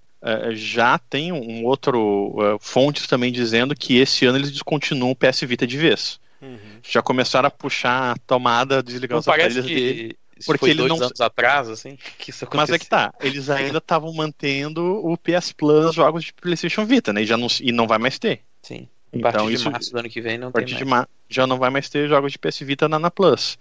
[0.52, 5.68] Já tem um outro fontes também dizendo que esse ano eles descontinuam o PS Vita
[5.68, 6.20] de vez.
[6.42, 6.58] Uhum.
[6.84, 9.74] Já começaram a puxar a tomada, desligar os aparelhos que...
[9.74, 10.18] dele.
[10.46, 12.74] Porque eles não anos atrás, assim, que isso aconteceu.
[12.74, 17.14] Mas é que tá, eles ainda estavam mantendo o PS Plus jogos de PlayStation Vita,
[17.14, 17.24] né?
[17.24, 18.42] E, já não, e não vai mais ter.
[18.62, 18.88] Sim.
[19.14, 20.84] A então, partir isso, de março do ano que vem não tem mais.
[20.84, 21.10] Mar...
[21.30, 23.60] já não vai mais ter jogos de PS Vita na, na Plus.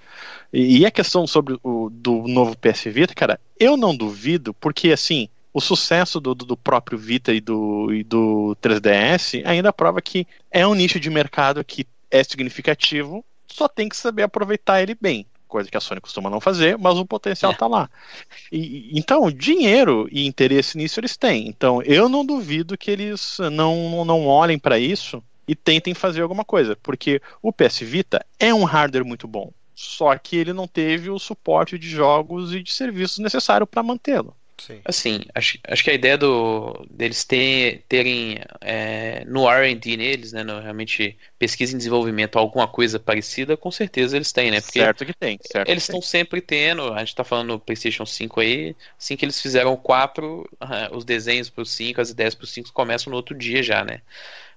[0.52, 4.92] E, e a questão sobre o do novo PS Vita, cara, eu não duvido, porque
[4.92, 10.26] assim, o sucesso do, do próprio Vita e do, e do 3DS ainda prova que
[10.50, 15.26] é um nicho de mercado que é significativo, só tem que saber aproveitar ele bem
[15.52, 17.68] coisa que a Sony costuma não fazer, mas o potencial está é.
[17.68, 17.90] lá.
[18.50, 21.46] E, então, dinheiro e interesse nisso eles têm.
[21.46, 26.44] Então, eu não duvido que eles não, não olhem para isso e tentem fazer alguma
[26.44, 31.10] coisa, porque o PS Vita é um hardware muito bom, só que ele não teve
[31.10, 34.34] o suporte de jogos e de serviços necessário para mantê-lo.
[34.58, 34.80] Sim.
[34.84, 40.44] Assim, acho, acho que a ideia do, deles ter, terem é, no RD neles, né,
[40.44, 44.60] no, realmente pesquisa e desenvolvimento, alguma coisa parecida, com certeza eles têm, né?
[44.60, 45.38] Porque certo que tem.
[45.42, 49.24] Certo eles estão sempre tendo, a gente está falando no PlayStation 5 aí, assim que
[49.24, 53.10] eles fizeram 4, uh, os desenhos para o 5, as ideias para o 5 começam
[53.10, 54.00] no outro dia já, né?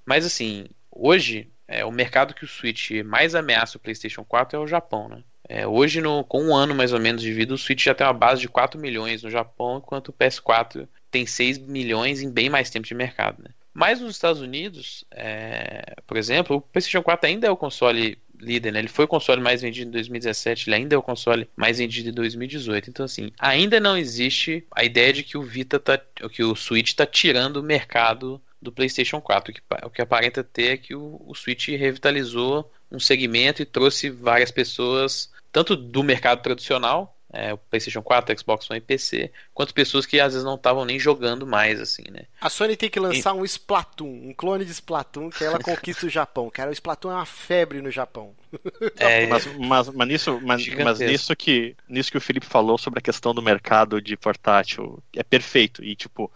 [0.06, 4.62] Mas assim, hoje, é, o mercado que o Switch mais ameaça o PlayStation 4 é
[4.62, 5.24] o Japão, né?
[5.48, 8.06] É, hoje, no, com um ano mais ou menos de vida, o Switch já tem
[8.06, 12.50] uma base de 4 milhões no Japão, enquanto o PS4 tem 6 milhões em bem
[12.50, 13.44] mais tempo de mercado.
[13.44, 13.52] Né?
[13.74, 18.72] Mas nos Estados Unidos, é, por exemplo, o PlayStation 4 ainda é o console líder,
[18.72, 18.80] né?
[18.80, 22.10] Ele foi o console mais vendido em 2017, ele ainda é o console mais vendido
[22.10, 22.90] em 2018.
[22.90, 26.90] Então, assim, ainda não existe a ideia de que o Vita tá, que o Switch
[26.90, 29.52] está tirando o mercado do PlayStation 4.
[29.52, 33.66] O que, o que aparenta ter é que o, o Switch revitalizou um segmento e
[33.66, 39.32] trouxe várias pessoas tanto do mercado tradicional, é, o PlayStation 4, Xbox One e PC,
[39.54, 42.24] quanto pessoas que às vezes não estavam nem jogando mais, assim, né?
[42.42, 43.40] A Sony tem que lançar e...
[43.40, 46.50] um Splatoon, um clone de Splatoon, que ela conquista o Japão.
[46.50, 48.36] Cara, o Splatoon é uma febre no Japão.
[48.98, 53.00] É, mas, mas, mas, nisso, mas, mas, nisso, que, nisso que o Felipe falou sobre
[53.00, 55.84] a questão do mercado de portátil é perfeito.
[55.84, 56.32] E, tipo,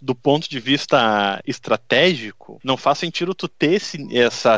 [0.00, 3.98] do ponto de vista estratégico, não faz sentido tu ter esse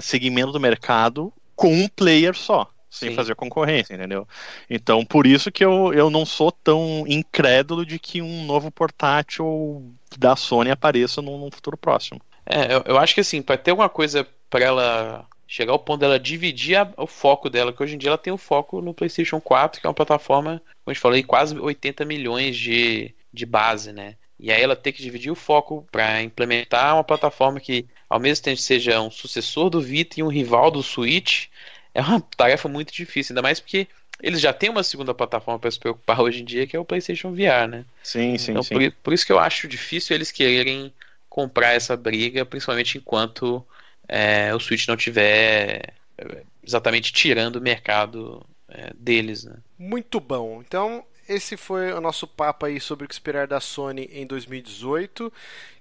[0.02, 3.16] segmento do mercado com um player só sem Sim.
[3.16, 4.26] fazer concorrência, entendeu?
[4.70, 9.92] Então, por isso que eu, eu não sou tão incrédulo de que um novo portátil
[10.16, 12.20] da Sony apareça num, num futuro próximo.
[12.46, 16.00] É, eu, eu, acho que assim, para ter alguma coisa para ela chegar ao ponto
[16.00, 18.94] dela dividir a, o foco dela, que hoje em dia ela tem o foco no
[18.94, 23.44] PlayStation 4, que é uma plataforma, como a gente falou, quase 80 milhões de, de
[23.44, 24.14] base, né?
[24.38, 28.44] E aí ela tem que dividir o foco para implementar uma plataforma que, ao mesmo
[28.44, 31.46] tempo, seja um sucessor do Vita e um rival do Switch,
[31.94, 33.86] é uma tarefa muito difícil, ainda mais porque
[34.20, 36.84] eles já têm uma segunda plataforma para se preocupar hoje em dia, que é o
[36.84, 37.84] PlayStation VR, né?
[38.02, 38.74] Sim, sim, então, sim.
[38.74, 40.92] Por, por, isso que eu acho difícil eles quererem
[41.28, 43.64] comprar essa briga, principalmente enquanto
[44.08, 49.56] é, o Switch não tiver é, exatamente tirando o mercado é, deles, né?
[49.78, 50.62] Muito bom.
[50.66, 55.32] Então, esse foi o nosso papo aí sobre o que esperar da Sony em 2018.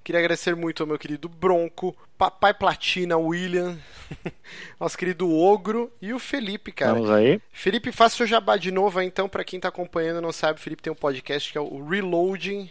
[0.03, 3.77] Queria agradecer muito ao meu querido Bronco, Papai Platina, William,
[4.79, 6.93] Nosso querido Ogro e o Felipe, cara.
[6.93, 7.41] Vamos aí.
[7.51, 10.61] Felipe, faça seu jabá de novo aí, então, para quem tá acompanhando não sabe, o
[10.61, 12.69] Felipe tem um podcast que é o Reloading.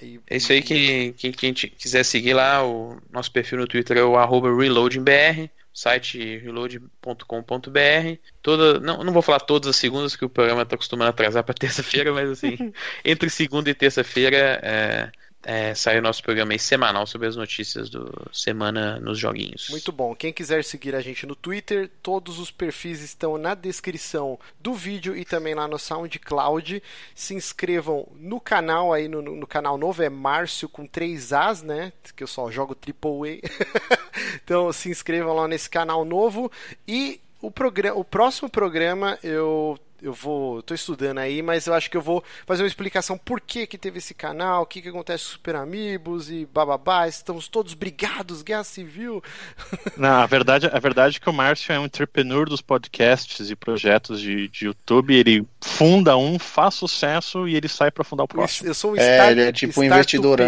[0.00, 0.20] Aí...
[0.28, 4.02] É isso aí, que quem, quem quiser seguir lá, o nosso perfil no Twitter é
[4.02, 4.16] o
[4.56, 8.18] reloadingbr site reload.com.br.
[8.42, 11.44] Toda, não, não vou falar todas as segundas que o programa está acostumando a atrasar
[11.44, 12.72] para terça-feira, mas assim,
[13.04, 15.10] entre segunda e terça-feira é,
[15.42, 19.68] é, sai o nosso programa aí semanal sobre as notícias do Semana nos Joguinhos.
[19.70, 20.14] Muito bom.
[20.14, 25.16] Quem quiser seguir a gente no Twitter, todos os perfis estão na descrição do vídeo
[25.16, 26.82] e também lá no SoundCloud.
[27.14, 31.92] Se inscrevam no canal aí, no, no canal novo, é Márcio com 3 As, né?
[32.14, 33.98] Que eu só jogo Triple A.
[34.44, 36.52] então se inscrevam lá nesse canal novo.
[36.86, 40.62] E o, programa, o próximo programa eu eu vou.
[40.62, 43.78] tô estudando aí, mas eu acho que eu vou fazer uma explicação por que, que
[43.78, 47.06] teve esse canal, o que, que acontece com os Super Amigos e bababá.
[47.08, 49.22] Estamos todos brigados, guerra civil.
[49.96, 53.56] Não, a verdade, a verdade é que o Márcio é um entrepreneur dos podcasts e
[53.56, 55.14] projetos de, de YouTube.
[55.14, 58.68] Ele funda um, faz sucesso e ele sai para fundar o próximo.
[58.68, 60.40] Eu sou um é, start, ele é tipo um investidor.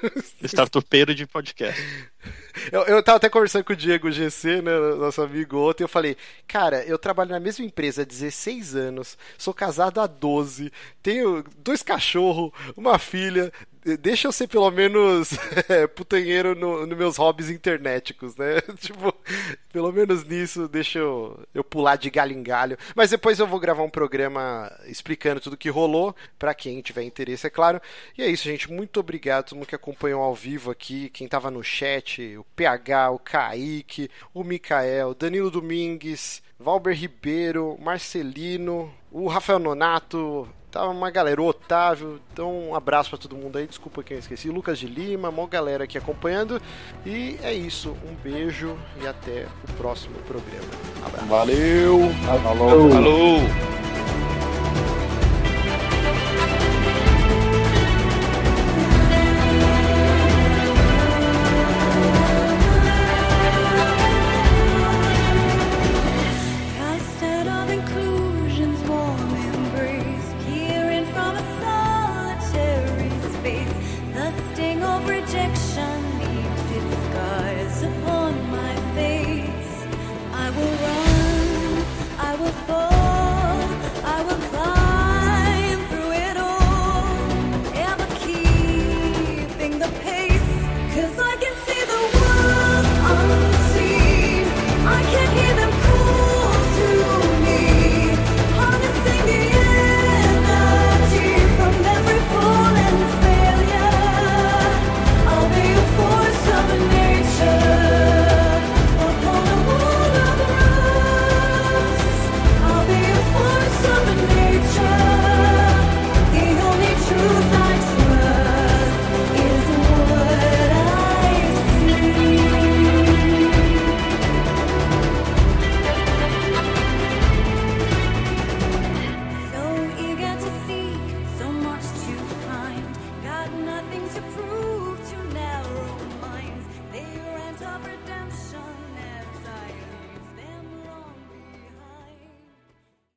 [0.42, 1.80] Startupeiro de podcast.
[2.72, 6.16] Eu, eu tava até conversando com o Diego GC, né, nosso amigo ontem, eu falei,
[6.48, 10.72] cara, eu trabalho na mesma empresa há 16 anos, sou casado há 12,
[11.02, 13.52] tenho dois cachorros, uma filha,
[13.96, 15.30] deixa eu ser pelo menos
[15.68, 18.60] é, putanheiro nos no meus hobbies internéticos, né?
[18.80, 19.14] tipo,
[19.72, 22.76] pelo menos nisso, deixa eu, eu pular de galho em galho.
[22.94, 27.46] Mas depois eu vou gravar um programa explicando tudo que rolou, para quem tiver interesse,
[27.46, 27.80] é claro.
[28.16, 28.72] E é isso, gente.
[28.72, 33.10] Muito obrigado todo mundo que acompanhou ao vivo aqui, quem tava no chat, o PH,
[33.10, 41.40] o Kaique, o Mikael, Danilo Domingues, Valber Ribeiro, Marcelino, o Rafael Nonato, Tava uma galera,
[41.40, 42.20] o Otávio.
[42.30, 43.66] Então, um abraço para todo mundo aí.
[43.66, 44.50] Desculpa quem eu esqueci.
[44.50, 46.60] Lucas de Lima, uma galera aqui acompanhando.
[47.06, 47.96] E é isso.
[48.06, 50.68] Um beijo e até o próximo programa.
[51.02, 51.26] Abraço.
[51.28, 52.10] Valeu.
[52.42, 52.90] Falou.
[52.90, 53.95] Falou.